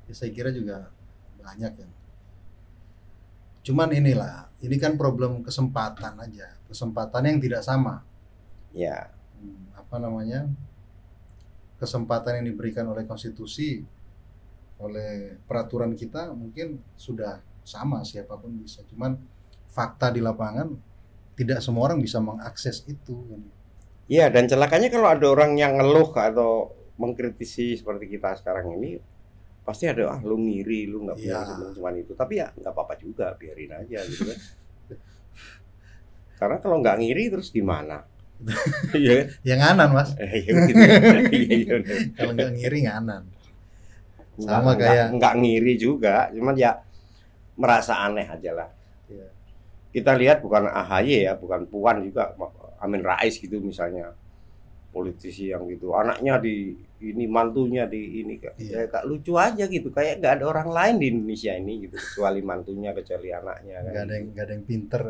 Ya, 0.05 0.13
saya 0.13 0.29
kira 0.29 0.53
juga 0.53 0.93
banyak 1.41 1.73
ya. 1.73 1.89
Cuman 3.63 3.89
inilah, 3.95 4.53
ini 4.61 4.75
kan 4.77 4.99
problem 4.99 5.41
kesempatan 5.41 6.19
aja, 6.19 6.53
kesempatan 6.69 7.25
yang 7.25 7.37
tidak 7.41 7.63
sama. 7.65 8.03
Ya, 8.75 9.13
Hmm, 9.43 9.67
apa 9.75 9.99
namanya? 9.99 10.47
Kesempatan 11.75 12.39
yang 12.39 12.55
diberikan 12.55 12.87
oleh 12.87 13.03
konstitusi, 13.03 13.83
oleh 14.79 15.35
peraturan 15.43 15.91
kita 15.99 16.31
mungkin 16.31 16.79
sudah 16.95 17.43
sama 17.63 18.03
siapa 18.03 18.35
pun 18.35 18.53
bisa. 18.55 18.83
Cuman 18.85 19.15
fakta 19.67 20.07
di 20.07 20.19
lapangan 20.19 20.69
tidak 21.33 21.59
semua 21.59 21.87
orang 21.87 21.97
bisa 21.97 22.19
mengakses 22.19 22.85
itu. 22.85 23.17
Iya, 24.05 24.29
dan 24.29 24.45
celakanya 24.45 24.87
kalau 24.87 25.07
ada 25.07 25.25
orang 25.25 25.55
yang 25.55 25.75
ngeluh 25.75 26.11
atau 26.11 26.69
mengkritisi 26.95 27.73
seperti 27.73 28.05
kita 28.07 28.37
sekarang 28.37 28.77
ini, 28.77 28.99
pasti 29.63 29.87
ada 29.87 30.13
ah 30.13 30.19
lu 30.19 30.37
ngiri, 30.37 30.85
lu 30.85 31.07
nggak 31.07 31.17
punya 31.17 31.33
kesempatan 31.41 31.73
cuma 31.73 31.89
itu. 31.95 32.13
Tapi 32.13 32.33
ya 32.37 32.47
nggak 32.51 32.69
apa-apa 32.69 32.93
juga, 32.95 33.33
biarin 33.33 33.73
aja 33.73 34.03
gitu 34.03 34.27
kan. 34.27 34.39
Karena 36.39 36.57
kalau 36.59 36.77
nggak 36.79 36.97
ngiri 36.99 37.23
terus 37.31 37.49
gimana? 37.49 38.03
Iya 38.93 39.13
kan? 39.15 39.27
Yang 39.47 39.59
nganan 39.63 39.89
mas, 39.89 40.09
Eh, 40.19 40.29
iya 40.35 40.51
gitu. 40.67 40.83
Iya, 40.83 40.95
iya, 41.31 41.75
kalau 42.13 42.31
nggak 42.35 42.51
ngiri 42.53 42.79
nganan. 42.85 43.23
Sama 44.35 44.75
nggak- 44.75 44.83
kayak- 44.83 45.09
nggak 45.15 45.33
ngiri 45.39 45.73
juga, 45.79 46.15
cuman 46.29 46.55
ya 46.59 46.82
merasa 47.57 48.01
aneh 48.01 48.25
aja 48.25 48.51
lah. 48.53 48.69
Iya. 49.09 49.27
Kita 49.93 50.17
lihat 50.17 50.41
bukan 50.41 50.65
AHY 50.69 51.29
ya, 51.29 51.33
bukan 51.37 51.69
Puan 51.69 52.01
juga, 52.01 52.33
Amin 52.81 53.05
Rais 53.05 53.37
gitu 53.37 53.61
misalnya 53.61 54.09
politisi 54.93 55.49
yang 55.49 55.65
gitu, 55.69 55.93
anaknya 55.97 56.37
di 56.37 56.77
ini 57.01 57.25
mantunya 57.25 57.89
di 57.89 58.21
ini 58.21 58.37
kayak 58.37 58.55
Iya. 58.61 58.77
ya, 58.85 58.99
lucu 59.09 59.33
aja 59.37 59.65
gitu, 59.65 59.89
kayak 59.89 60.21
nggak 60.21 60.33
ada 60.37 60.45
orang 60.45 60.69
lain 60.69 60.95
di 61.01 61.05
Indonesia 61.09 61.53
ini 61.57 61.89
gitu, 61.89 61.97
kecuali 61.97 62.41
mantunya, 62.45 62.93
kecuali 62.93 63.33
anaknya. 63.33 63.75
kan. 63.81 63.89
Nggak 63.89 64.03
ada 64.05 64.13
yang 64.13 64.25
nggak 64.33 64.45
ada 64.45 64.53
yang 64.53 64.65
pinter. 64.69 65.01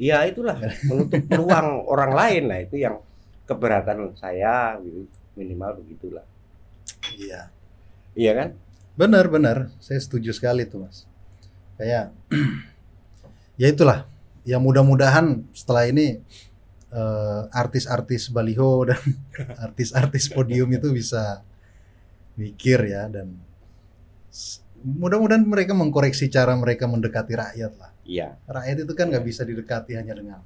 Iya 0.00 0.16
itulah 0.30 0.56
menutup 0.86 1.22
peluang 1.30 1.68
orang 1.90 2.12
lain 2.14 2.42
lah 2.46 2.58
itu 2.62 2.76
yang 2.78 2.96
keberatan 3.50 4.14
saya 4.14 4.78
gitu, 4.78 5.10
minimal 5.34 5.82
begitulah. 5.82 6.24
Iya. 7.18 7.50
Iya 8.14 8.32
kan? 8.38 8.48
Benar, 8.94 9.26
benar. 9.26 9.56
Saya 9.82 9.98
setuju 9.98 10.30
sekali 10.30 10.62
tuh, 10.70 10.86
Mas. 10.86 11.09
Kayak 11.80 12.12
ya 13.56 13.66
itulah. 13.72 14.04
Ya 14.44 14.60
mudah-mudahan 14.60 15.48
setelah 15.56 15.88
ini 15.88 16.20
eh, 16.92 17.42
artis-artis 17.48 18.28
baliho 18.28 18.84
dan 18.84 19.00
artis-artis 19.64 20.28
podium 20.28 20.68
itu 20.76 20.92
bisa 20.92 21.40
mikir 22.36 22.84
ya 22.84 23.08
dan 23.08 23.32
mudah-mudahan 24.80 25.44
mereka 25.44 25.72
mengkoreksi 25.72 26.28
cara 26.28 26.52
mereka 26.52 26.84
mendekati 26.84 27.32
rakyat 27.32 27.72
lah. 27.80 27.92
Iya. 28.04 28.36
Rakyat 28.44 28.76
itu 28.84 28.92
kan 28.92 29.08
nggak 29.08 29.24
bisa 29.24 29.48
didekati 29.48 29.96
hanya 29.96 30.12
dengan 30.12 30.40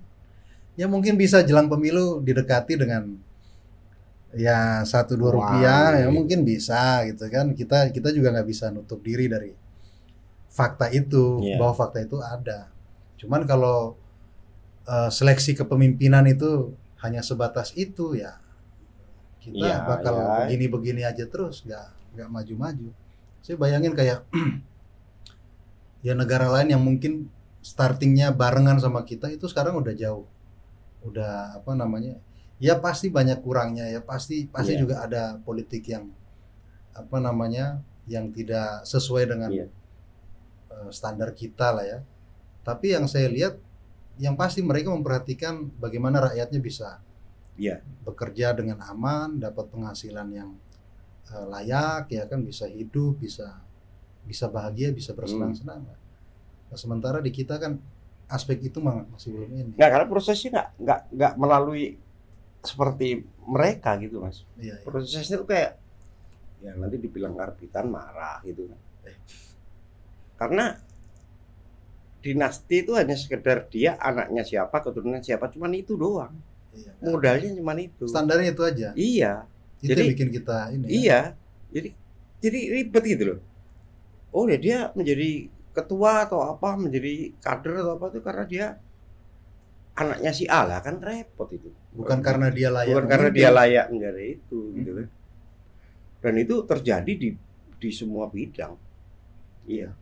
ya 0.74 0.90
mungkin 0.90 1.14
bisa 1.14 1.42
jelang 1.46 1.70
pemilu 1.70 2.18
didekati 2.22 2.74
dengan 2.74 3.14
ya 4.34 4.82
satu 4.82 5.14
dua 5.14 5.30
rupiah 5.30 5.94
ya 5.94 6.10
mungkin 6.10 6.42
bisa 6.42 7.06
gitu 7.06 7.30
kan 7.30 7.54
kita 7.54 7.94
kita 7.94 8.10
juga 8.10 8.34
nggak 8.34 8.48
bisa 8.50 8.74
nutup 8.74 8.98
diri 8.98 9.30
dari 9.30 9.54
fakta 10.54 10.86
itu 10.88 11.42
Iya. 11.42 11.58
bahwa 11.58 11.74
fakta 11.74 11.98
itu 12.00 12.16
ada 12.18 12.70
cuman 13.18 13.42
kalau 13.42 13.98
eh, 14.84 15.10
seleksi 15.10 15.52
kepemimpinan 15.54 16.22
itu 16.26 16.70
hanya 17.02 17.20
sebatas 17.20 17.74
itu 17.74 18.14
ya 18.14 18.38
kita 19.42 19.58
Iya, 19.60 19.76
bakal 19.82 20.14
iya. 20.14 20.28
begini-begini 20.46 21.02
aja 21.02 21.24
terus 21.26 21.60
nggak 21.62 21.86
nggak 22.14 22.28
maju-maju 22.30 22.88
saya 23.42 23.56
bayangin 23.58 23.92
kayak 23.92 24.22
ya 26.06 26.12
negara 26.12 26.48
lain 26.50 26.68
yang 26.72 26.82
mungkin 26.82 27.28
startingnya 27.60 28.28
barengan 28.30 28.76
sama 28.76 29.02
kita 29.02 29.32
itu 29.32 29.48
sekarang 29.48 29.80
udah 29.80 29.92
jauh 29.92 30.28
udah 31.02 31.60
apa 31.60 31.72
namanya 31.72 32.16
ya 32.56 32.76
pasti 32.76 33.08
banyak 33.08 33.40
kurangnya 33.40 33.88
ya 33.88 34.00
pasti 34.00 34.46
pasti 34.46 34.76
Iya. 34.76 34.80
juga 34.80 34.94
ada 35.00 35.22
politik 35.40 35.84
yang 35.88 36.12
apa 36.92 37.16
namanya 37.18 37.80
yang 38.06 38.28
tidak 38.30 38.84
sesuai 38.84 39.24
dengan 39.26 39.50
Iya. 39.50 39.66
Eh, 40.74 40.90
standar 40.90 41.30
kita 41.32 41.70
lah 41.70 41.84
ya 41.84 41.98
tapi 42.64 42.92
yang 42.92 43.06
saya 43.06 43.28
lihat 43.28 43.54
yang 44.16 44.34
pasti 44.34 44.62
mereka 44.62 44.90
memperhatikan 44.90 45.70
bagaimana 45.76 46.30
rakyatnya 46.30 46.60
bisa 46.60 46.98
Iya. 47.54 47.78
bekerja 48.02 48.50
dengan 48.50 48.82
aman 48.82 49.38
dapat 49.38 49.70
penghasilan 49.70 50.26
yang 50.30 50.50
eh, 51.30 51.46
layak 51.46 52.10
ya 52.10 52.26
kan 52.26 52.42
bisa 52.42 52.66
hidup 52.66 53.18
bisa 53.18 53.62
bisa 54.24 54.48
bahagia 54.48 54.90
bisa 54.90 55.12
bersenang-senang 55.12 55.84
Nah, 56.64 56.78
sementara 56.80 57.22
di 57.22 57.30
kita 57.30 57.54
kan 57.54 57.78
aspek 58.26 58.58
itu 58.58 58.82
masih 58.82 59.30
belum 59.30 59.50
ini 59.52 59.70
Nggak, 59.78 59.90
karena 59.94 60.06
prosesnya 60.08 60.50
nggak 60.50 60.68
nggak 60.82 61.00
nggak 61.14 61.32
melalui 61.38 61.84
seperti 62.64 63.20
mereka 63.44 63.94
gitu 64.00 64.18
mas. 64.18 64.42
iya, 64.56 64.74
iya. 64.74 64.82
Prosesnya 64.82 65.36
tuh 65.36 65.46
kayak 65.46 65.76
ya 66.64 66.72
nanti 66.74 66.96
dibilang 66.96 67.36
karbitan 67.36 67.86
marah 67.86 68.40
gitu 68.42 68.66
kan. 68.66 68.80
Eh. 69.04 69.16
Karena 70.34 70.74
dinasti 72.20 72.80
itu 72.80 72.96
hanya 72.96 73.12
sekedar 73.14 73.68
dia 73.68 74.00
anaknya 74.00 74.40
siapa, 74.40 74.80
keturunan 74.80 75.20
siapa, 75.20 75.48
cuman 75.48 75.72
itu 75.72 75.92
doang. 75.94 76.32
iya. 76.72 76.90
Modalnya 77.00 77.52
cuman 77.54 77.78
itu. 77.78 78.04
standarnya 78.08 78.50
itu 78.50 78.62
aja 78.64 78.88
Iya, 78.94 79.46
itu 79.78 79.92
Jadi- 79.92 80.08
bikin 80.10 80.28
kita 80.32 80.72
ini 80.72 80.84
ya. 80.84 80.90
iya. 80.90 81.20
Jadi 81.70 81.88
jadi 82.40 82.58
ribet 82.72 83.04
gitu 83.04 83.22
loh. 83.28 83.40
Oh 84.30 84.44
ya 84.44 84.56
dia 84.56 84.90
menjadi 84.92 85.46
ketua 85.70 86.26
atau 86.26 86.42
apa, 86.44 86.74
menjadi 86.74 87.30
kader 87.38 87.78
atau 87.78 87.92
apa 87.94 88.06
itu 88.10 88.20
karena 88.20 88.44
dia 88.44 88.66
anaknya 89.94 90.30
si 90.30 90.44
A 90.46 90.66
lah 90.66 90.80
kan 90.80 90.98
repot 90.98 91.46
itu. 91.50 91.70
bukan 91.94 92.18
karena 92.18 92.50
dia 92.50 92.74
layak 92.74 92.90
bukan 92.90 93.06
karena 93.06 93.28
dia 93.30 93.48
layak 93.48 93.86
menjadi 93.94 94.22
itu 94.34 94.58
gitu 94.74 94.90
Hmm. 94.90 94.98
kan. 94.98 95.08
Dan 96.18 96.34
itu 96.40 96.54
terjadi 96.64 97.12
di 97.14 97.28
di 97.78 97.90
semua 97.92 98.26
bidang. 98.26 98.74
Iya. 99.64 99.94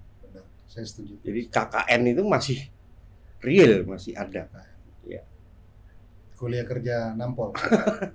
Saya 0.73 0.85
setuju 0.85 1.21
Jadi 1.21 1.41
KKN 1.47 2.01
itu 2.09 2.23
masih 2.25 2.59
real, 3.39 3.85
masih 3.85 4.17
ada. 4.17 4.49
kuliah 6.35 6.67
kerja 6.67 7.15
nampol 7.15 7.55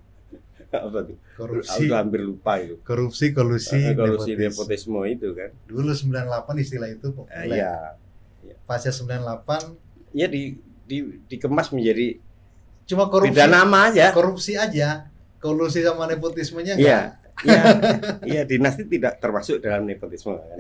Apa 0.67 0.99
tuh? 0.99 1.15
korupsi 1.33 1.87
Aku 1.87 1.95
hampir 1.95 2.19
lupa 2.19 2.59
itu. 2.59 2.75
korupsi 2.81 3.31
kolusi 3.31 3.95
Korupsi 3.95 4.35
nepotisme. 4.35 4.43
nepotisme 4.43 4.99
itu 5.07 5.27
kan. 5.31 5.49
dulu 5.63 5.91
98 5.93 6.27
istilah 6.59 6.89
itu 6.89 7.07
Eh, 7.07 7.13
populer 7.15 7.55
Iya. 7.55 7.73
pasca 8.65 8.91
98 8.91 9.79
Ya 10.11 10.27
di, 10.27 10.57
di 10.83 10.97
dikemas 11.25 11.71
menjadi 11.71 12.19
cuma 12.83 13.07
korupsi 13.07 13.31
beda 13.31 13.47
nama 13.47 13.87
aja. 13.87 14.11
korupsi 14.11 14.55
aja 14.55 15.07
kolusi 15.37 15.79
sama 15.79 16.03
nepotismenya 16.05 16.75
Iya. 16.75 17.15
enggak 17.15 17.26
Iya, 17.37 17.61
iya 18.33 18.41
dinasti 18.43 18.89
tidak 18.89 19.21
termasuk 19.21 19.61
dalam 19.61 19.85
nepotisme 19.85 20.33
kan. 20.33 20.57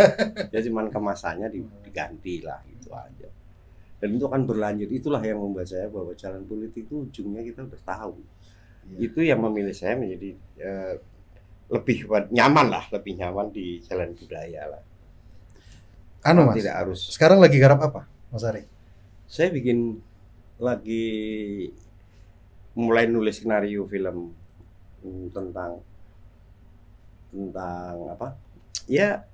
Ya 0.54 0.60
cuman 0.64 0.88
kemasannya 0.88 1.48
di- 1.52 1.68
diganti 1.84 2.40
lah 2.40 2.64
gitu 2.64 2.88
aja. 2.94 3.28
Dan 4.00 4.16
itu 4.16 4.24
akan 4.24 4.44
berlanjut. 4.44 4.88
Itulah 4.88 5.20
yang 5.20 5.40
membuat 5.40 5.68
saya 5.68 5.88
bahwa 5.88 6.12
jalan 6.16 6.44
politik 6.44 6.88
itu 6.88 7.08
ujungnya 7.08 7.44
kita 7.44 7.64
udah 7.64 7.80
tahu. 7.82 8.16
Iya. 8.88 8.96
Itu 9.04 9.20
yang 9.20 9.40
memilih 9.44 9.72
saya 9.76 9.96
menjadi 9.96 10.32
eh, 10.60 10.94
lebih 11.68 12.04
nyaman 12.30 12.66
lah, 12.68 12.84
lebih 12.92 13.16
nyaman 13.16 13.48
di 13.48 13.80
jalan 13.84 14.12
budaya 14.12 14.68
lah. 14.68 14.82
anu 16.24 16.48
mas 16.48 16.56
Tidak 16.56 16.72
harus. 16.72 17.00
sekarang 17.12 17.36
lagi 17.36 17.60
garap 17.60 17.84
apa 17.84 18.08
mas 18.32 18.40
Ari 18.40 18.64
Saya 19.28 19.52
bikin 19.52 20.00
lagi 20.56 21.04
mulai 22.74 23.06
nulis 23.06 23.38
skenario 23.38 23.86
film 23.86 24.32
mm, 25.04 25.26
tentang 25.30 25.78
tentang 27.34 27.94
apa? 28.14 28.38
Ya 28.86 29.26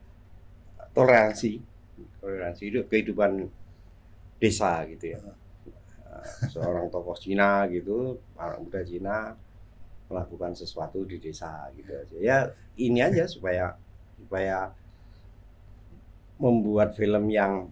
toleransi, 0.96 1.61
toleransi 2.24 2.62
hidup 2.66 2.84
kehidupan 2.88 3.46
desa 4.40 4.82
gitu 4.88 5.14
ya. 5.14 5.20
Eh, 5.20 6.48
Seorang 6.51 6.88
tokoh 6.88 7.14
Cina 7.14 7.68
gitu, 7.68 8.16
orang 8.34 8.64
muda 8.64 8.80
Cina 8.82 9.36
melakukan 10.11 10.57
sesuatu 10.59 11.07
di 11.07 11.20
desa 11.22 11.68
gitu 11.76 11.92
aja. 11.94 12.16
Ya 12.18 12.38
ini 12.80 12.98
aja 13.05 13.28
supaya 13.30 13.76
supaya 14.18 14.72
membuat 16.40 16.96
film 16.96 17.28
yang 17.30 17.68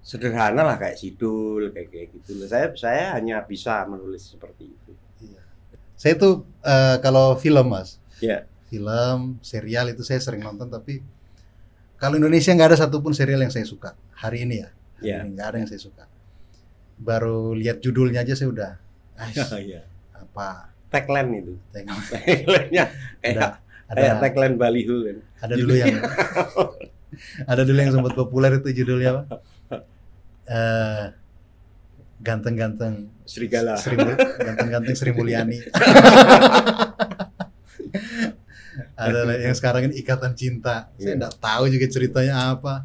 sederhana 0.00 0.64
lah 0.64 0.76
kayak 0.80 0.96
Sidul 1.00 1.72
kayak 1.72 1.88
kayak 1.90 2.08
gitu. 2.20 2.44
Saya 2.46 2.70
saya 2.76 3.04
hanya 3.16 3.42
bisa 3.44 3.84
menulis 3.88 4.30
seperti 4.36 4.70
itu. 4.70 4.92
Iya. 5.24 5.42
Saya 5.96 6.14
tuh 6.16 6.44
eh, 6.64 6.96
kalau 7.02 7.34
film 7.36 7.66
mas, 7.72 7.98
Ya. 8.20 8.44
Film, 8.70 9.42
serial 9.42 9.90
itu 9.90 10.00
saya 10.00 10.22
sering 10.22 10.40
nonton 10.40 10.70
tapi 10.70 11.02
kalau 11.98 12.16
Indonesia 12.16 12.54
nggak 12.54 12.72
ada 12.72 12.78
satupun 12.78 13.12
serial 13.12 13.42
yang 13.42 13.52
saya 13.52 13.66
suka 13.66 13.92
hari 14.16 14.46
ini 14.46 14.62
ya. 14.62 14.70
Hari 15.02 15.10
ini 15.10 15.28
nggak 15.34 15.46
ada 15.50 15.56
yang 15.58 15.68
saya 15.68 15.80
suka. 15.82 16.04
Baru 16.96 17.52
lihat 17.52 17.82
judulnya 17.82 18.22
aja 18.22 18.32
saya 18.32 18.48
udah, 18.48 18.70
"Ais, 19.18 19.36
Iya. 19.68 19.82
apa? 20.14 20.70
Tagline 20.88 21.30
itu. 21.42 21.52
Tagline-nya 21.74 22.84
kayak 23.20 23.60
Ada 23.90 24.22
tagline 24.22 24.54
baliho 24.54 25.02
kan. 25.02 25.18
ada 25.42 25.54
dulu 25.58 25.74
yang 25.74 25.98
ada 27.50 27.62
dulu 27.66 27.78
yang 27.78 27.90
sempat 27.90 28.14
populer 28.14 28.62
itu 28.62 28.70
judulnya 28.70 29.10
apa? 29.18 29.22
Eh, 30.46 31.04
ganteng-ganteng 32.22 33.10
Serigala. 33.26 33.74
Sri 33.74 33.98
ganteng-ganteng 34.38 34.94
Sri 34.94 35.10
Mulyani. 35.10 35.58
Ada 38.96 39.20
yang 39.40 39.56
sekarang 39.56 39.90
ini 39.90 39.94
ikatan 40.02 40.32
cinta. 40.34 40.90
Saya 40.96 41.14
Iya. 41.14 41.18
nggak 41.26 41.34
tahu 41.40 41.64
juga 41.70 41.86
ceritanya 41.90 42.34
apa. 42.54 42.84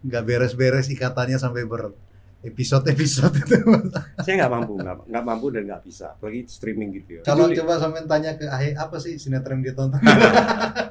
Nggak 0.00 0.22
beres-beres 0.24 0.86
ikatannya 0.88 1.36
sampai 1.36 1.64
ber 1.68 1.92
episode-episode 2.40 3.36
itu. 3.36 3.56
Saya 4.24 4.34
nggak 4.44 4.52
mampu, 4.52 4.72
nggak 4.80 5.24
mampu 5.24 5.46
dan 5.52 5.62
nggak 5.68 5.82
bisa. 5.84 6.16
Apalagi 6.16 6.48
streaming 6.48 6.90
gitu 6.96 7.20
ya. 7.20 7.22
Kalau 7.24 7.52
coba 7.52 7.76
sampean 7.76 8.08
tanya 8.08 8.36
ke 8.36 8.48
Ahe 8.48 8.72
apa 8.72 8.96
sih 8.96 9.20
sinetron 9.20 9.60
dia 9.60 9.76
tonton? 9.76 10.00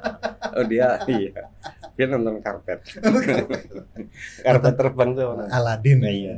oh 0.56 0.64
dia 0.66 1.02
iya. 1.10 1.50
Dia 1.98 2.06
nonton 2.06 2.38
karpet. 2.40 2.80
karpet 4.46 4.74
terbang 4.78 5.10
tuh 5.12 5.24
mana? 5.36 5.44
Aladin. 5.52 5.98
Nah, 6.00 6.12
iya. 6.14 6.36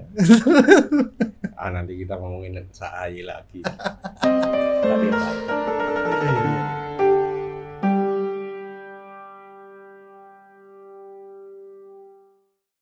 ah 1.55 1.71
nanti 1.71 1.95
kita 1.95 2.19
ngomongin 2.19 2.67
Saai 2.73 3.23
lagi. 3.23 3.63